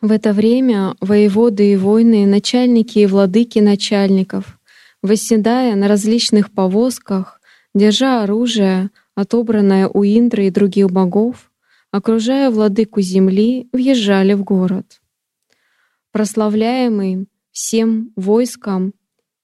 В 0.00 0.10
это 0.12 0.32
время 0.32 0.94
воеводы 1.00 1.72
и 1.72 1.76
воины, 1.76 2.26
начальники 2.26 2.98
и 2.98 3.06
владыки 3.06 3.58
начальников– 3.58 4.58
Восседая 5.04 5.76
на 5.76 5.86
различных 5.86 6.50
повозках, 6.50 7.38
держа 7.74 8.22
оружие, 8.22 8.88
отобранное 9.14 9.86
у 9.86 10.02
Индры 10.02 10.46
и 10.46 10.50
других 10.50 10.90
богов, 10.90 11.52
окружая 11.90 12.50
владыку 12.50 13.02
земли, 13.02 13.68
въезжали 13.70 14.32
в 14.32 14.44
город. 14.44 15.02
Прославляемый 16.10 17.28
всем 17.52 18.14
войском 18.16 18.94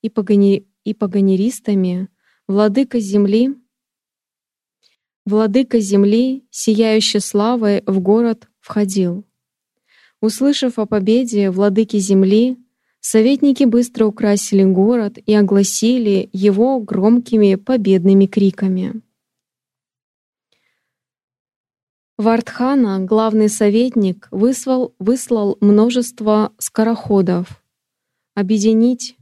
и, 0.01 0.09
погани... 0.09 0.66
и 0.85 0.95
погонеристами, 0.95 2.09
владыка 2.51 2.98
земли, 2.98 3.55
владыка 5.24 5.78
земли, 5.78 6.44
сияющий 6.51 7.20
славой, 7.20 7.82
в 7.86 8.01
город 8.01 8.48
входил. 8.59 9.24
Услышав 10.20 10.78
о 10.78 10.86
победе 10.86 11.51
владыки 11.51 11.98
земли, 11.98 12.59
Советники 13.03 13.64
быстро 13.64 14.05
украсили 14.05 14.62
город 14.62 15.16
и 15.24 15.32
огласили 15.32 16.28
его 16.34 16.80
громкими 16.80 17.55
победными 17.55 18.26
криками. 18.26 19.01
Вардхана, 22.18 23.01
главный 23.01 23.48
советник, 23.48 24.28
выслал, 24.30 24.94
выслал 24.98 25.57
множество 25.62 26.53
скороходов 26.59 27.64
объединить 28.34 29.16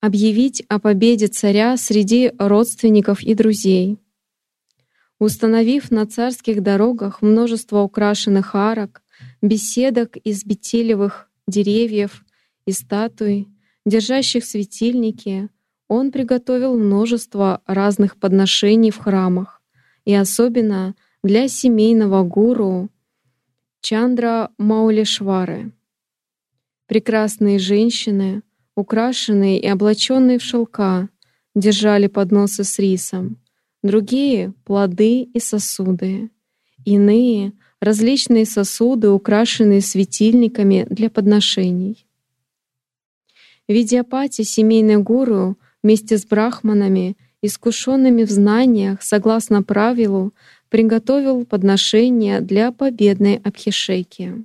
объявить 0.00 0.62
о 0.68 0.78
победе 0.78 1.26
царя 1.26 1.76
среди 1.76 2.32
родственников 2.38 3.22
и 3.22 3.34
друзей. 3.34 3.98
Установив 5.18 5.90
на 5.90 6.06
царских 6.06 6.62
дорогах 6.62 7.22
множество 7.22 7.80
украшенных 7.80 8.54
арок, 8.54 9.02
беседок 9.42 10.16
из 10.16 10.44
бетелевых 10.44 11.28
деревьев 11.48 12.24
и 12.66 12.72
статуй, 12.72 13.48
держащих 13.84 14.44
светильники, 14.44 15.48
он 15.88 16.12
приготовил 16.12 16.78
множество 16.78 17.62
разных 17.66 18.16
подношений 18.16 18.90
в 18.90 18.98
храмах, 18.98 19.60
и 20.04 20.14
особенно 20.14 20.94
для 21.22 21.48
семейного 21.48 22.22
гуру 22.22 22.90
Чандра 23.80 24.50
Маулешвары. 24.58 25.72
Прекрасные 26.86 27.58
женщины, 27.58 28.42
украшенные 28.78 29.58
и 29.58 29.66
облаченные 29.66 30.38
в 30.38 30.42
шелка, 30.42 31.08
держали 31.56 32.06
подносы 32.06 32.62
с 32.62 32.78
рисом, 32.78 33.36
другие— 33.82 34.54
плоды 34.64 35.22
и 35.22 35.40
сосуды, 35.40 36.30
иные— 36.84 37.52
различные 37.80 38.46
сосуды, 38.46 39.10
украшенные 39.10 39.80
светильниками 39.80 40.86
для 40.88 41.10
подношений. 41.10 42.06
Видяпати, 43.66 44.42
семейный 44.42 44.98
гуру, 44.98 45.56
вместе 45.82 46.16
с 46.16 46.24
брахманами, 46.24 47.16
искушенными 47.42 48.22
в 48.22 48.30
знаниях, 48.30 49.02
согласно 49.02 49.64
правилу, 49.64 50.32
приготовил 50.68 51.44
подношение 51.44 52.40
для 52.40 52.70
победной 52.70 53.40
Абхишеки. 53.42 54.44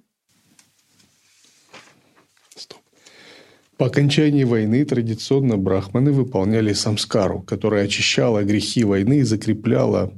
По 3.77 3.87
окончании 3.87 4.43
войны 4.43 4.85
традиционно 4.85 5.57
брахманы 5.57 6.11
выполняли 6.11 6.73
самскару, 6.73 7.41
которая 7.41 7.85
очищала 7.85 8.43
грехи 8.43 8.83
войны 8.83 9.19
и 9.19 9.23
закрепляла, 9.23 10.13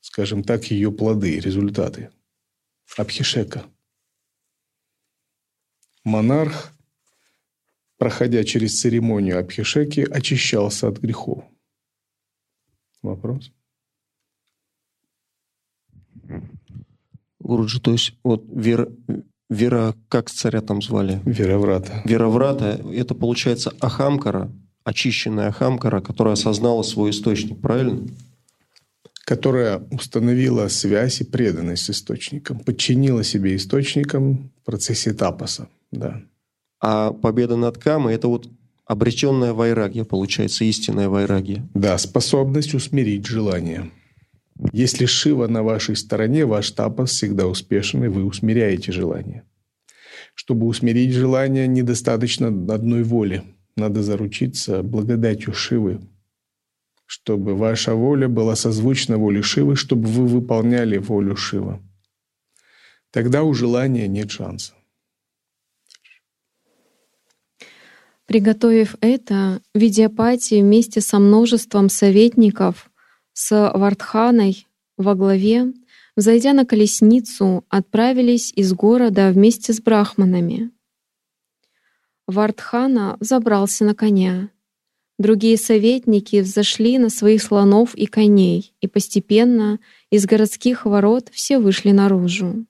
скажем 0.00 0.42
так, 0.42 0.64
ее 0.70 0.90
плоды, 0.90 1.38
результаты. 1.38 2.10
Абхишека. 2.96 3.66
Монарх, 6.02 6.72
проходя 7.98 8.42
через 8.44 8.80
церемонию 8.80 9.38
Абхишеки, 9.38 10.00
очищался 10.00 10.88
от 10.88 10.98
грехов. 10.98 11.44
Вопрос? 13.02 13.52
Гуруджи, 17.38 17.80
то 17.80 17.92
есть 17.92 18.18
вот 18.24 18.44
вера, 18.48 18.90
Вера, 19.48 19.94
как 20.08 20.30
царя 20.30 20.60
там 20.60 20.82
звали? 20.82 21.20
Вероврата. 21.24 22.02
Вероврата. 22.04 22.80
Это 22.92 23.14
получается 23.14 23.72
Ахамкара, 23.80 24.50
очищенная 24.84 25.48
Ахамкара, 25.48 26.00
которая 26.00 26.34
осознала 26.34 26.82
свой 26.82 27.10
источник, 27.10 27.60
правильно? 27.60 28.08
Которая 29.24 29.82
установила 29.90 30.68
связь 30.68 31.20
и 31.20 31.24
преданность 31.24 31.84
с 31.84 31.90
источником, 31.90 32.60
подчинила 32.60 33.22
себе 33.22 33.56
источникам 33.56 34.50
в 34.62 34.64
процессе 34.64 35.12
тапаса. 35.12 35.68
Да. 35.92 36.22
А 36.80 37.12
победа 37.12 37.56
над 37.56 37.78
Камой– 37.78 38.14
это 38.16 38.28
вот 38.28 38.48
обреченная 38.84 39.52
вайрагия, 39.52 40.04
получается, 40.04 40.64
истинная 40.64 41.08
вайрагия. 41.08 41.68
Да, 41.74 41.98
способность 41.98 42.74
усмирить 42.74 43.26
желание. 43.26 43.90
Если 44.72 45.04
Шива 45.06 45.46
на 45.48 45.62
вашей 45.62 45.96
стороне, 45.96 46.46
ваш 46.46 46.70
тапас 46.70 47.10
всегда 47.10 47.46
успешен, 47.46 48.04
и 48.04 48.08
вы 48.08 48.24
усмиряете 48.24 48.92
желание. 48.92 49.44
Чтобы 50.34 50.66
усмирить 50.66 51.12
желание, 51.12 51.66
недостаточно 51.66 52.48
одной 52.48 53.02
воли. 53.02 53.42
Надо 53.76 54.02
заручиться 54.02 54.82
благодатью 54.82 55.52
Шивы, 55.52 56.00
чтобы 57.04 57.54
ваша 57.54 57.94
воля 57.94 58.28
была 58.28 58.56
созвучна 58.56 59.18
воле 59.18 59.42
Шивы, 59.42 59.76
чтобы 59.76 60.08
вы 60.08 60.26
выполняли 60.26 60.96
волю 60.96 61.36
Шива. 61.36 61.82
Тогда 63.10 63.42
у 63.42 63.52
желания 63.52 64.08
нет 64.08 64.30
шанса. 64.30 64.72
Приготовив 68.26 68.96
это, 69.00 69.60
Видиапатия 69.74 70.62
вместе 70.62 71.00
со 71.00 71.18
множеством 71.18 71.88
советников 71.88 72.90
с 73.38 73.70
Вардханой 73.74 74.66
во 74.96 75.14
главе, 75.14 75.74
взойдя 76.16 76.54
на 76.54 76.64
колесницу, 76.64 77.66
отправились 77.68 78.50
из 78.56 78.72
города 78.72 79.30
вместе 79.30 79.74
с 79.74 79.80
брахманами. 79.82 80.70
Вардхана 82.26 83.18
забрался 83.20 83.84
на 83.84 83.94
коня. 83.94 84.48
Другие 85.18 85.58
советники 85.58 86.40
взошли 86.40 86.96
на 86.96 87.10
своих 87.10 87.42
слонов 87.42 87.94
и 87.94 88.06
коней, 88.06 88.74
и 88.80 88.86
постепенно 88.86 89.80
из 90.08 90.24
городских 90.24 90.86
ворот 90.86 91.28
все 91.30 91.58
вышли 91.58 91.90
наружу. 91.90 92.64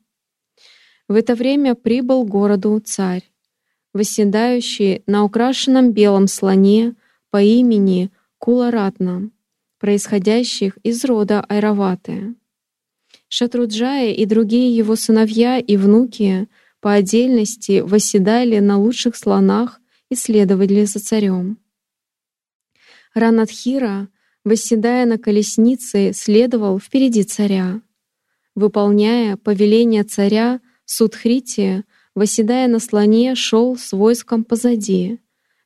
В 1.06 1.14
это 1.14 1.36
время 1.36 1.76
прибыл 1.76 2.24
к 2.24 2.28
городу 2.28 2.82
царь, 2.84 3.22
восседающий 3.94 5.04
на 5.06 5.22
украшенном 5.22 5.92
белом 5.92 6.26
слоне 6.26 6.96
по 7.30 7.40
имени 7.40 8.10
Куларатна 8.38 9.30
происходящих 9.78 10.78
из 10.82 11.04
рода 11.04 11.40
Айраваты. 11.40 12.34
Шатруджая 13.28 14.12
и 14.12 14.24
другие 14.24 14.74
его 14.76 14.96
сыновья 14.96 15.58
и 15.58 15.76
внуки 15.76 16.48
по 16.80 16.92
отдельности 16.92 17.80
восседали 17.80 18.58
на 18.58 18.78
лучших 18.78 19.16
слонах 19.16 19.80
и 20.10 20.14
следовали 20.14 20.84
за 20.84 21.00
царем. 21.00 21.58
Ранадхира, 23.14 24.08
восседая 24.44 25.06
на 25.06 25.18
колеснице, 25.18 26.12
следовал 26.12 26.78
впереди 26.78 27.24
царя. 27.24 27.80
Выполняя 28.54 29.36
повеление 29.36 30.04
царя, 30.04 30.60
Судхрити, 30.88 31.82
восседая 32.14 32.68
на 32.68 32.78
слоне, 32.78 33.34
шел 33.34 33.76
с 33.76 33.92
войском 33.92 34.44
позади, 34.44 35.18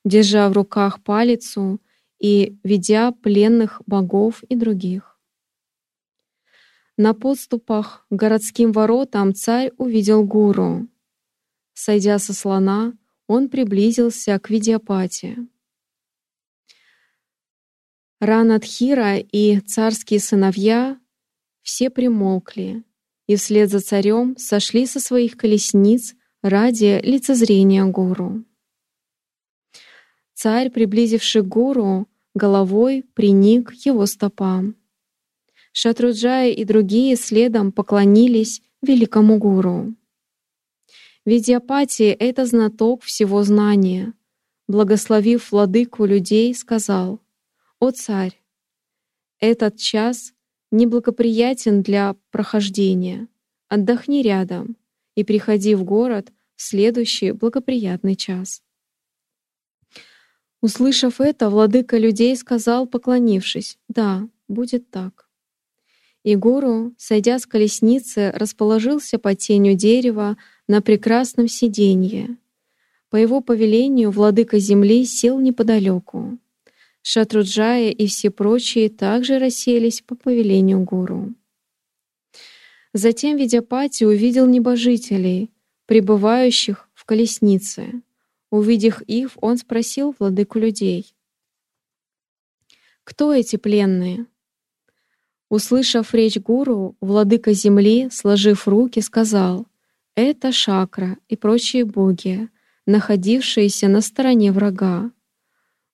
держа 0.03 0.49
в 0.49 0.55
руках 0.55 1.03
палицу 1.03 1.79
и 2.21 2.59
ведя 2.63 3.13
пленных 3.13 3.83
богов 3.87 4.45
и 4.45 4.55
других. 4.55 5.19
На 6.97 7.15
подступах 7.15 8.07
к 8.11 8.15
городским 8.15 8.73
воротам 8.73 9.35
царь 9.35 9.73
увидел 9.79 10.23
гуру. 10.23 10.87
Сойдя 11.73 12.19
со 12.19 12.35
слона, 12.35 12.93
он 13.27 13.49
приблизился 13.49 14.39
к 14.39 14.51
Видиапате. 14.51 15.39
Ранадхира 18.21 19.17
и 19.17 19.61
царские 19.61 20.21
сыновья 20.21 21.01
все 21.63 21.89
примолкли 21.89 22.85
и 23.27 23.37
вслед 23.37 23.71
за 23.71 23.81
царем 23.81 24.37
сошли 24.37 24.85
со 24.85 25.01
своих 25.01 25.37
колесниц 25.39 26.15
ради 26.43 27.01
лицезрения 27.03 27.85
гуру. 27.85 28.45
Царь, 30.43 30.71
приблизивший 30.71 31.43
гуру, 31.43 32.09
головой 32.35 33.05
приник 33.13 33.73
к 33.73 33.75
его 33.75 34.07
стопам. 34.07 34.75
Шатруджая 35.73 36.49
и 36.53 36.65
другие 36.65 37.17
следом 37.17 37.73
поклонились 37.73 38.63
великому 38.81 39.37
гуру. 39.37 39.95
Видиапатия— 41.27 42.17
это 42.19 42.47
знаток 42.47 43.03
всего 43.03 43.43
знания. 43.43 44.15
Благословив 44.67 45.53
владыку 45.53 46.07
людей, 46.07 46.55
сказал, 46.55 47.21
«О 47.79 47.91
царь, 47.91 48.41
этот 49.41 49.77
час 49.77 50.33
неблагоприятен 50.71 51.83
для 51.83 52.17
прохождения. 52.31 53.29
Отдохни 53.69 54.23
рядом 54.23 54.79
и 55.15 55.23
приходи 55.23 55.75
в 55.75 55.85
город 55.85 56.33
в 56.57 56.63
следующий 56.63 57.33
благоприятный 57.33 58.17
час». 58.17 58.63
Услышав 60.61 61.21
это, 61.21 61.49
владыка 61.49 61.97
людей 61.97 62.37
сказал, 62.37 62.87
поклонившись, 62.87 63.79
«Да, 63.89 64.29
будет 64.49 64.91
так». 64.91 65.29
И 66.23 66.37
гуру, 66.37 66.93
сойдя 66.99 67.39
с 67.39 67.47
колесницы, 67.47 68.31
расположился 68.35 69.19
под 69.19 69.39
тенью 69.39 69.75
дерева 69.75 70.37
на 70.69 70.83
прекрасном 70.83 71.49
сиденье. 71.49 72.37
По 73.09 73.17
его 73.17 73.41
повелению 73.41 74.11
владыка 74.11 74.59
земли 74.59 75.07
сел 75.07 75.41
неподалеку. 75.41 76.39
Шатруджая 77.03 77.91
и 77.91 78.07
все 78.07 78.31
прочие 78.31 78.91
также 78.91 79.39
расселись 79.39 80.03
по 80.03 80.15
повелению 80.15 80.83
гуру. 80.85 81.33
Затем 82.93 83.39
Видяпати 83.39 84.05
увидел 84.05 84.47
небожителей, 84.47 85.51
пребывающих 85.87 86.89
в 86.93 87.07
колеснице. 87.07 88.03
Увидев 88.51 89.01
их, 89.03 89.33
он 89.41 89.59
спросил 89.59 90.15
владыку 90.19 90.59
людей. 90.59 91.15
«Кто 93.05 93.33
эти 93.33 93.57
пленные?» 93.57 94.27
Услышав 95.49 96.15
речь 96.15 96.39
гуру, 96.39 96.97
владыка 97.01 97.53
земли, 97.53 98.09
сложив 98.11 98.69
руки, 98.69 99.01
сказал, 99.01 99.67
«Это 100.15 100.53
Шакра 100.53 101.17
и 101.29 101.37
прочие 101.37 101.85
боги, 101.85 102.49
находившиеся 102.87 103.89
на 103.89 104.01
стороне 104.01 104.53
врага. 104.53 105.11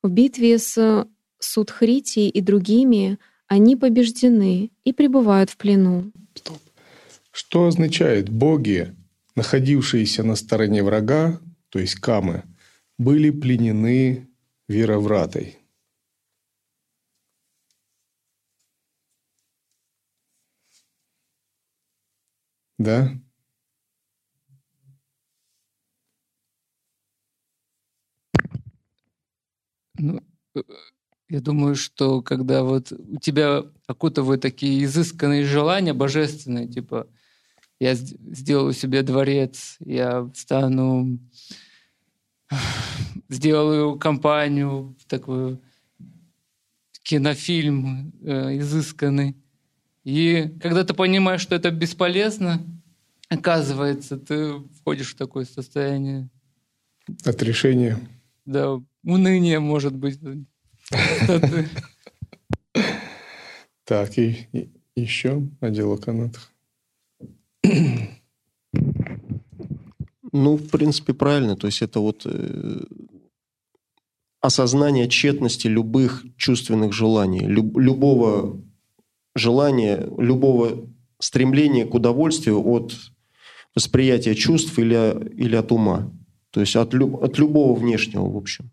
В 0.02 0.10
битве 0.10 0.58
с 0.58 1.06
Судхрити 1.38 2.28
и 2.28 2.40
другими 2.40 3.18
они 3.46 3.76
побеждены 3.76 4.70
и 4.84 4.92
пребывают 4.92 5.50
в 5.50 5.56
плену. 5.56 6.10
Что 7.30 7.66
означает 7.66 8.30
боги, 8.30 8.94
находившиеся 9.34 10.22
на 10.22 10.36
стороне 10.36 10.82
врага, 10.82 11.40
то 11.76 11.80
есть 11.80 11.96
камы, 11.96 12.42
были 12.96 13.28
пленены 13.28 14.30
Вировратой? 14.66 15.58
Да? 22.78 23.10
Ну, 29.98 30.22
э, 30.54 30.62
я 31.28 31.40
думаю, 31.42 31.74
что 31.74 32.22
когда 32.22 32.62
вот 32.62 32.90
у 32.90 33.18
тебя 33.18 33.64
окутывают 33.86 34.40
такие 34.40 34.82
изысканные 34.82 35.44
желания 35.44 35.92
божественные, 35.92 36.68
типа 36.68 37.06
я 37.78 37.94
сделаю 37.94 38.72
себе 38.72 39.02
дворец, 39.02 39.76
я 39.80 40.30
стану, 40.34 41.18
сделаю 43.28 43.98
компанию, 43.98 44.96
такую 45.08 45.60
кинофильм 47.02 48.12
э, 48.22 48.58
изысканный. 48.58 49.36
И 50.04 50.52
когда 50.60 50.84
ты 50.84 50.94
понимаешь, 50.94 51.40
что 51.40 51.54
это 51.54 51.70
бесполезно, 51.70 52.64
оказывается, 53.28 54.16
ты 54.16 54.60
входишь 54.80 55.12
в 55.12 55.16
такое 55.16 55.44
состояние. 55.44 56.28
Отрешение. 57.24 57.98
Да, 58.44 58.80
уныние, 59.04 59.60
может 59.60 59.94
быть. 59.94 60.20
Так, 63.84 64.18
и, 64.18 64.48
еще 64.96 65.42
о 65.60 65.70
делоканатах. 65.70 66.52
Ну, 70.36 70.56
в 70.56 70.68
принципе, 70.68 71.14
правильно. 71.14 71.56
То 71.56 71.66
есть 71.66 71.82
это 71.82 72.00
вот 72.00 72.22
э, 72.26 72.80
осознание 74.40 75.08
тщетности 75.08 75.66
любых 75.66 76.24
чувственных 76.36 76.92
желаний, 76.92 77.40
люб, 77.40 77.78
любого 77.78 78.60
желания, 79.34 80.06
любого 80.18 80.88
стремления 81.18 81.86
к 81.86 81.94
удовольствию 81.94 82.60
от 82.66 82.94
восприятия 83.74 84.34
чувств 84.34 84.78
или, 84.78 85.32
или 85.36 85.56
от 85.56 85.72
ума. 85.72 86.12
То 86.50 86.60
есть 86.60 86.76
от, 86.76 86.94
от 86.94 87.38
любого 87.38 87.74
внешнего, 87.78 88.30
в 88.30 88.36
общем. 88.36 88.70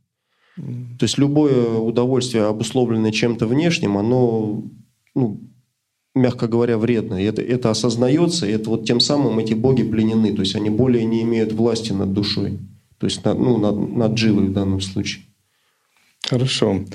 То 0.56 1.06
есть 1.06 1.18
любое 1.18 1.78
удовольствие, 1.80 2.44
обусловленное 2.44 3.12
чем-то 3.12 3.48
внешним, 3.48 3.98
оно, 3.98 4.64
ну, 5.16 5.42
мягко 6.16 6.48
говоря, 6.48 6.78
вредно. 6.78 7.22
И 7.22 7.26
это, 7.26 7.42
это 7.42 7.70
осознается, 7.70 8.46
и 8.46 8.52
это 8.52 8.70
вот 8.70 8.86
тем 8.86 9.00
самым 9.00 9.40
эти 9.40 9.54
боги 9.54 9.84
пленены. 9.84 10.34
То 10.34 10.42
есть 10.42 10.56
они 10.56 10.70
более 10.70 11.06
не 11.06 11.24
имеют 11.24 11.54
власти 11.54 11.92
над 11.92 12.14
душой. 12.14 12.60
То 12.98 13.08
есть 13.08 13.24
над, 13.26 13.40
ну, 13.40 13.58
над, 13.58 13.96
над 13.96 14.14
дживой 14.14 14.48
в 14.48 14.54
данном 14.54 14.82
случае. 14.82 15.26
Хорошо. 16.26 16.86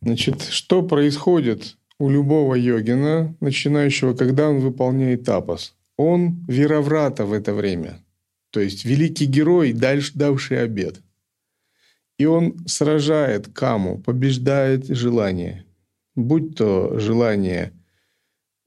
Значит, 0.00 0.42
что 0.42 0.82
происходит 0.82 1.76
у 1.98 2.10
любого 2.10 2.54
йогина, 2.54 3.34
начинающего, 3.40 4.14
когда 4.14 4.48
он 4.48 4.60
выполняет 4.60 5.24
тапас? 5.24 5.74
Он 5.96 6.44
вироврата 6.48 7.24
в 7.24 7.32
это 7.32 7.54
время. 7.54 8.00
То 8.50 8.60
есть 8.60 8.84
великий 8.84 9.26
герой, 9.26 9.72
дальше 9.72 10.12
давший 10.14 10.62
обед– 10.62 11.00
и 12.22 12.24
он 12.24 12.54
сражает 12.66 13.48
каму, 13.48 13.98
побеждает 13.98 14.86
желание. 14.86 15.64
Будь 16.14 16.56
то 16.56 16.98
желание 17.00 17.72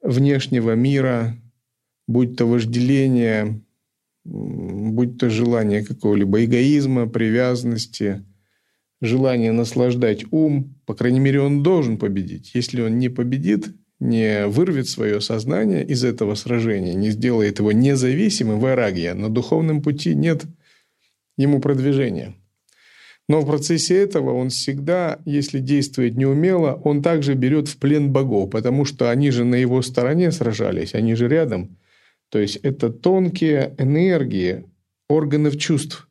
внешнего 0.05 0.75
мира, 0.75 1.35
будь 2.07 2.37
то 2.37 2.45
вожделение, 2.45 3.61
будь 4.23 5.17
то 5.17 5.29
желание 5.29 5.83
какого-либо 5.83 6.45
эгоизма, 6.45 7.07
привязанности, 7.07 8.23
желание 9.01 9.51
наслаждать 9.51 10.25
ум, 10.31 10.75
по 10.85 10.93
крайней 10.93 11.19
мере, 11.19 11.41
он 11.41 11.63
должен 11.63 11.97
победить. 11.97 12.51
Если 12.53 12.81
он 12.81 12.99
не 12.99 13.09
победит, 13.09 13.67
не 13.99 14.47
вырвет 14.47 14.87
свое 14.87 15.21
сознание 15.21 15.85
из 15.85 16.03
этого 16.03 16.35
сражения, 16.35 16.93
не 16.93 17.09
сделает 17.09 17.59
его 17.59 17.71
независимым, 17.71 18.59
вайрагия, 18.59 19.15
на 19.15 19.29
духовном 19.29 19.81
пути 19.81 20.15
нет 20.15 20.43
ему 21.37 21.59
продвижения– 21.59 22.35
но 23.27 23.41
в 23.41 23.47
процессе 23.47 23.95
этого 23.95 24.33
он 24.33 24.49
всегда, 24.49 25.19
если 25.25 25.59
действует 25.59 26.15
неумело, 26.15 26.79
он 26.83 27.01
также 27.01 27.33
берет 27.33 27.67
в 27.67 27.77
плен 27.77 28.11
богов, 28.11 28.51
потому 28.51 28.85
что 28.85 29.09
они 29.09 29.31
же 29.31 29.43
на 29.45 29.55
его 29.55 29.81
стороне 29.81 30.31
сражались, 30.31 30.93
они 30.93 31.15
же 31.15 31.27
рядом. 31.27 31.77
То 32.29 32.39
есть 32.39 32.57
это 32.57 32.91
тонкие 32.91 33.73
энергии 33.79 34.65
органов 35.09 35.57
чувств. 35.57 36.07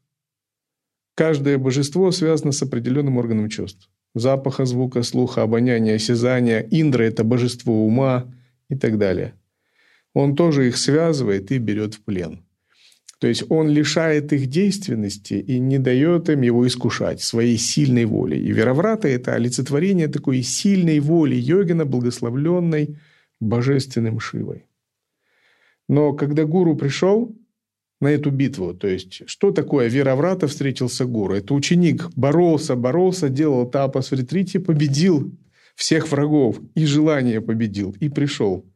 Каждое 1.15 1.59
божество 1.59 2.11
связано 2.11 2.51
с 2.51 2.63
определенным 2.63 3.19
органом 3.19 3.49
чувств. 3.49 3.89
Запаха, 4.17 4.65
звука, 4.65 5.03
слуха, 5.03 5.43
обоняния, 5.43 5.97
осязания. 5.97 6.67
Индра– 6.71 7.03
это 7.05 7.23
божество 7.25 7.85
ума 7.85 8.33
и 8.69 8.77
так 8.77 8.99
далее. 8.99 9.35
Он 10.15 10.35
тоже 10.37 10.69
их 10.69 10.77
связывает 10.77 11.51
и 11.53 11.59
берет 11.59 11.95
в 11.95 12.03
плен. 12.03 12.44
То 13.25 13.29
есть 13.29 13.45
он 13.49 13.71
лишает 13.71 14.35
их 14.35 14.49
действенности 14.49 15.33
и 15.33 15.59
не 15.59 15.79
дает 15.79 16.29
им 16.29 16.43
его 16.43 16.67
искушать 16.67 17.23
своей 17.23 17.57
сильной 17.57 18.05
волей. 18.05 18.39
И 18.45 18.53
Вероврата– 18.53 19.09
это 19.17 19.33
олицетворение 19.33 20.09
такой 20.09 20.43
сильной 20.43 21.01
воли 21.01 21.35
йогина, 21.35 21.87
благословленной 21.87 22.99
божественным 23.41 24.21
Шивой. 24.21 24.67
Но 25.89 26.13
когда 26.13 26.45
гуру 26.45 26.77
пришел 26.77 27.35
на 28.03 28.09
эту 28.09 28.31
битву, 28.31 28.75
то 28.75 28.89
есть 28.89 29.23
что 29.27 29.53
такое 29.53 29.89
Вероврата 29.89 30.47
встретился 30.47 31.07
гуру? 31.07 31.35
Это 31.35 31.55
ученик 31.55 32.11
боролся, 32.17 32.77
боролся, 32.77 33.31
делал 33.31 33.71
тапас 33.71 34.11
в 34.11 34.15
ретрите, 34.15 34.61
победил 34.61 35.33
всех 35.77 36.11
врагов 36.11 36.61
и 36.75 36.85
желание 36.85 37.41
победил, 37.41 37.97
и 38.01 38.11
пришел. 38.11 38.67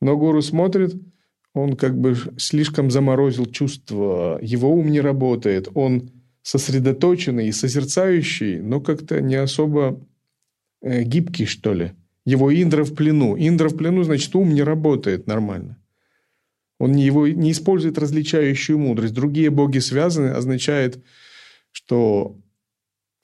Но 0.00 0.16
гуру 0.16 0.40
смотрит– 0.40 0.94
он 1.56 1.74
как 1.74 1.98
бы 1.98 2.14
слишком 2.36 2.90
заморозил 2.90 3.46
чувства, 3.46 4.38
его 4.42 4.70
ум 4.70 4.90
не 4.90 5.00
работает, 5.00 5.68
он 5.74 6.10
сосредоточенный 6.42 7.48
и 7.48 7.52
созерцающий, 7.52 8.60
но 8.60 8.80
как-то 8.80 9.22
не 9.22 9.36
особо 9.36 9.98
э, 10.82 11.02
гибкий, 11.02 11.46
что 11.46 11.72
ли. 11.72 11.92
Его 12.26 12.52
Индра 12.52 12.84
в 12.84 12.94
плену. 12.94 13.36
Индра 13.38 13.70
в 13.70 13.76
плену, 13.76 14.02
значит, 14.02 14.36
ум 14.36 14.52
не 14.52 14.62
работает 14.62 15.26
нормально. 15.26 15.78
Он 16.78 16.92
не, 16.92 17.04
его, 17.04 17.26
не 17.26 17.52
использует 17.52 17.96
различающую 17.96 18.78
мудрость. 18.78 19.14
Другие 19.14 19.48
боги 19.48 19.78
связаны, 19.78 20.28
означает, 20.28 21.02
что 21.72 22.36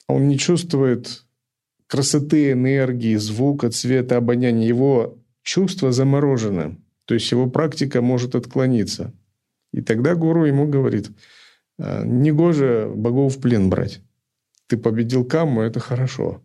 он 0.07 0.27
не 0.27 0.39
чувствует 0.39 1.23
красоты, 1.85 2.53
энергии, 2.53 3.15
звука, 3.15 3.69
цвета, 3.69 4.17
обоняния. 4.17 4.67
Его 4.67 5.19
чувства 5.43 5.91
заморожены. 5.91 6.77
То 7.05 7.13
есть 7.13 7.31
его 7.31 7.49
практика 7.49 8.01
может 8.01 8.35
отклониться. 8.35 9.13
И 9.71 9.81
тогда 9.81 10.15
гуру 10.15 10.45
ему 10.45 10.67
говорит, 10.67 11.09
«А, 11.77 12.03
негоже 12.05 12.91
богов 12.95 13.37
в 13.37 13.41
плен 13.41 13.69
брать. 13.69 14.01
Ты 14.67 14.77
победил 14.77 15.25
Камму, 15.25 15.61
это 15.61 15.79
хорошо, 15.79 16.41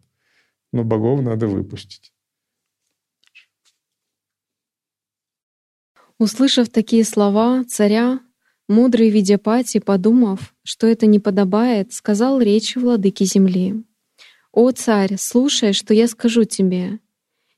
но 0.72 0.84
богов 0.84 1.22
надо 1.22 1.46
выпустить. 1.46 2.12
Услышав 6.18 6.68
такие 6.68 7.04
слова 7.04 7.64
царя, 7.64 8.20
мудрый 8.68 9.08
Видяпати, 9.08 9.78
подумав, 9.78 10.54
что 10.64 10.88
это 10.88 11.06
не 11.06 11.20
подобает, 11.20 11.92
сказал 11.92 12.40
речь 12.40 12.74
владыки 12.74 13.24
земли. 13.24 13.84
«О 14.50 14.72
царь, 14.72 15.16
слушай, 15.16 15.72
что 15.72 15.94
я 15.94 16.08
скажу 16.08 16.44
тебе. 16.44 16.98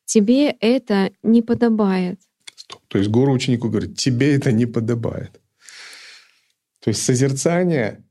Тебе 0.04 0.50
это 0.50 1.10
не 1.22 1.40
подобает. 1.40 2.20
То 2.88 2.98
есть 2.98 3.10
гуру 3.10 3.32
ученику 3.32 3.68
говорит, 3.68 3.96
тебе 3.96 4.34
это 4.34 4.52
не 4.52 4.66
подобает. 4.66 5.40
То 6.80 6.88
есть 6.90 7.02
созерцание 7.02 8.04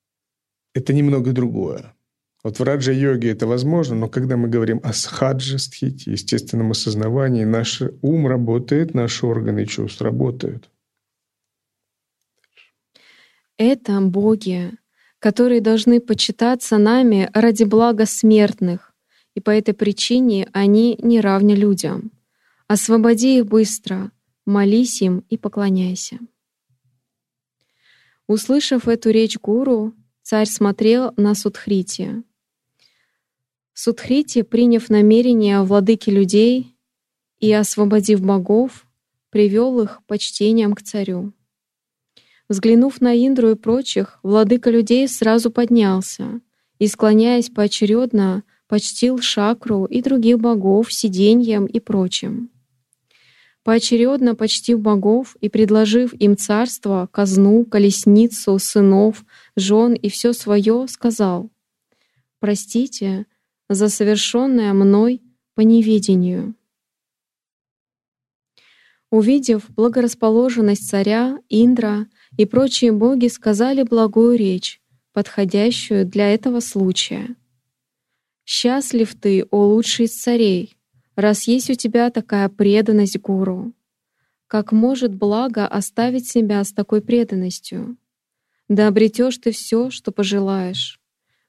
–это 0.74 0.92
немного 0.92 1.32
другое. 1.32 1.94
Вот 2.42 2.60
в 2.60 2.62
раджа-йоге 2.62 3.30
это 3.30 3.46
возможно, 3.46 3.96
но 3.96 4.08
когда 4.08 4.36
мы 4.36 4.48
говорим 4.48 4.80
о 4.84 4.92
схаджастхите, 4.92 6.12
естественном 6.12 6.70
осознавании, 6.70 7.44
наш 7.44 7.82
ум 8.02 8.28
работает, 8.28 8.94
наши 8.94 9.26
органы 9.26 9.66
чувств 9.66 10.00
работают. 10.00 10.70
Это 13.58 14.00
боги, 14.00 14.72
которые 15.18 15.60
должны 15.60 16.00
почитаться 16.00 16.78
нами 16.78 17.30
ради 17.34 17.64
блага 17.64 18.06
смертных, 18.06 18.94
и 19.34 19.40
по 19.40 19.50
этой 19.50 19.74
причине 19.74 20.48
они 20.52 20.96
не 21.02 21.20
равны 21.20 21.50
людям. 21.50 22.12
Освободи 22.68 23.38
их 23.38 23.46
быстро, 23.46 24.10
молись 24.44 25.00
им 25.00 25.24
и 25.28 25.36
поклоняйся. 25.36 26.18
Услышав 28.26 28.88
эту 28.88 29.10
речь 29.10 29.38
гуру, 29.38 29.94
царь 30.22 30.48
смотрел 30.48 31.12
на 31.16 31.36
Судхрити. 31.36 32.24
Судхрити, 33.72 34.42
приняв 34.42 34.90
намерение 34.90 35.62
владыки 35.62 36.10
людей 36.10 36.76
и 37.38 37.52
освободив 37.52 38.20
богов, 38.20 38.84
привел 39.30 39.80
их 39.80 40.00
почтением 40.08 40.74
к 40.74 40.82
царю. 40.82 41.32
Взглянув 42.48 43.00
на 43.00 43.14
Индру 43.14 43.50
и 43.50 43.54
прочих, 43.54 44.18
владыка 44.24 44.70
людей 44.70 45.06
сразу 45.06 45.52
поднялся 45.52 46.40
и, 46.80 46.88
склоняясь 46.88 47.50
поочередно, 47.50 48.42
почтил 48.66 49.20
Шакру 49.20 49.84
и 49.84 50.02
других 50.02 50.40
богов 50.40 50.92
сиденьем 50.92 51.66
и 51.66 51.78
прочим. 51.78 52.50
Поочередно 53.66 54.36
почтив 54.36 54.78
богов 54.78 55.36
и 55.40 55.48
предложив 55.48 56.14
им 56.14 56.36
царство, 56.36 57.08
казну, 57.10 57.64
колесницу, 57.64 58.60
сынов, 58.60 59.24
жен 59.56 59.94
и 59.94 60.08
все 60.08 60.32
свое, 60.32 60.86
сказал, 60.86 61.50
«Простите 62.38 63.26
за 63.68 63.88
совершенное 63.88 64.72
мной 64.72 65.20
по 65.56 65.62
неведению». 65.62 66.54
Увидев 69.10 69.68
благорасположенность 69.70 70.88
царя, 70.88 71.40
Индра 71.48 72.06
и 72.38 72.46
прочие 72.46 72.92
боги 72.92 73.26
сказали 73.26 73.82
благую 73.82 74.38
речь, 74.38 74.80
подходящую 75.12 76.06
для 76.06 76.32
этого 76.32 76.60
случая. 76.60 77.34
«Счастлив 78.44 79.12
ты, 79.20 79.44
о 79.50 79.64
лучший 79.64 80.04
из 80.04 80.14
царей, 80.22 80.75
раз 81.16 81.48
есть 81.48 81.70
у 81.70 81.74
тебя 81.74 82.10
такая 82.10 82.48
преданность 82.48 83.18
гуру. 83.18 83.72
Как 84.46 84.70
может 84.70 85.14
благо 85.14 85.66
оставить 85.66 86.28
себя 86.28 86.62
с 86.62 86.72
такой 86.72 87.02
преданностью? 87.02 87.96
Да 88.68 88.86
обретешь 88.86 89.38
ты 89.38 89.50
все, 89.50 89.90
что 89.90 90.12
пожелаешь. 90.12 91.00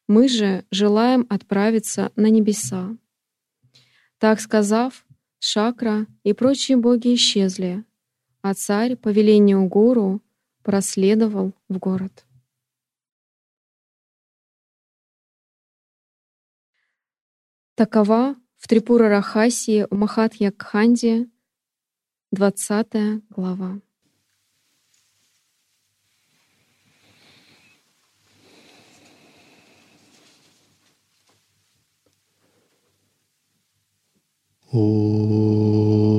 Мы 0.08 0.28
же 0.30 0.66
желаем 0.72 1.28
отправиться 1.30 2.12
на 2.16 2.28
небеса. 2.28 2.98
Так 4.18 4.40
сказав, 4.40 5.06
Шакра 5.40 6.08
и 6.24 6.34
прочие 6.34 6.78
боги 6.78 7.14
исчезли, 7.14 7.84
а 8.42 8.56
царь 8.56 8.96
по 8.96 9.10
велению 9.10 9.68
гуру 9.68 10.22
проследовал 10.64 11.54
в 11.70 11.78
город. 11.78 12.26
Такова 17.76 18.36
в 18.68 18.70
Трипура 18.70 19.08
Рахаси 19.08 19.86
в 19.90 19.96
Махатья 19.96 20.52
Кханде, 20.52 21.30
20 22.34 23.24
глава. 23.30 23.80
О 34.74 36.17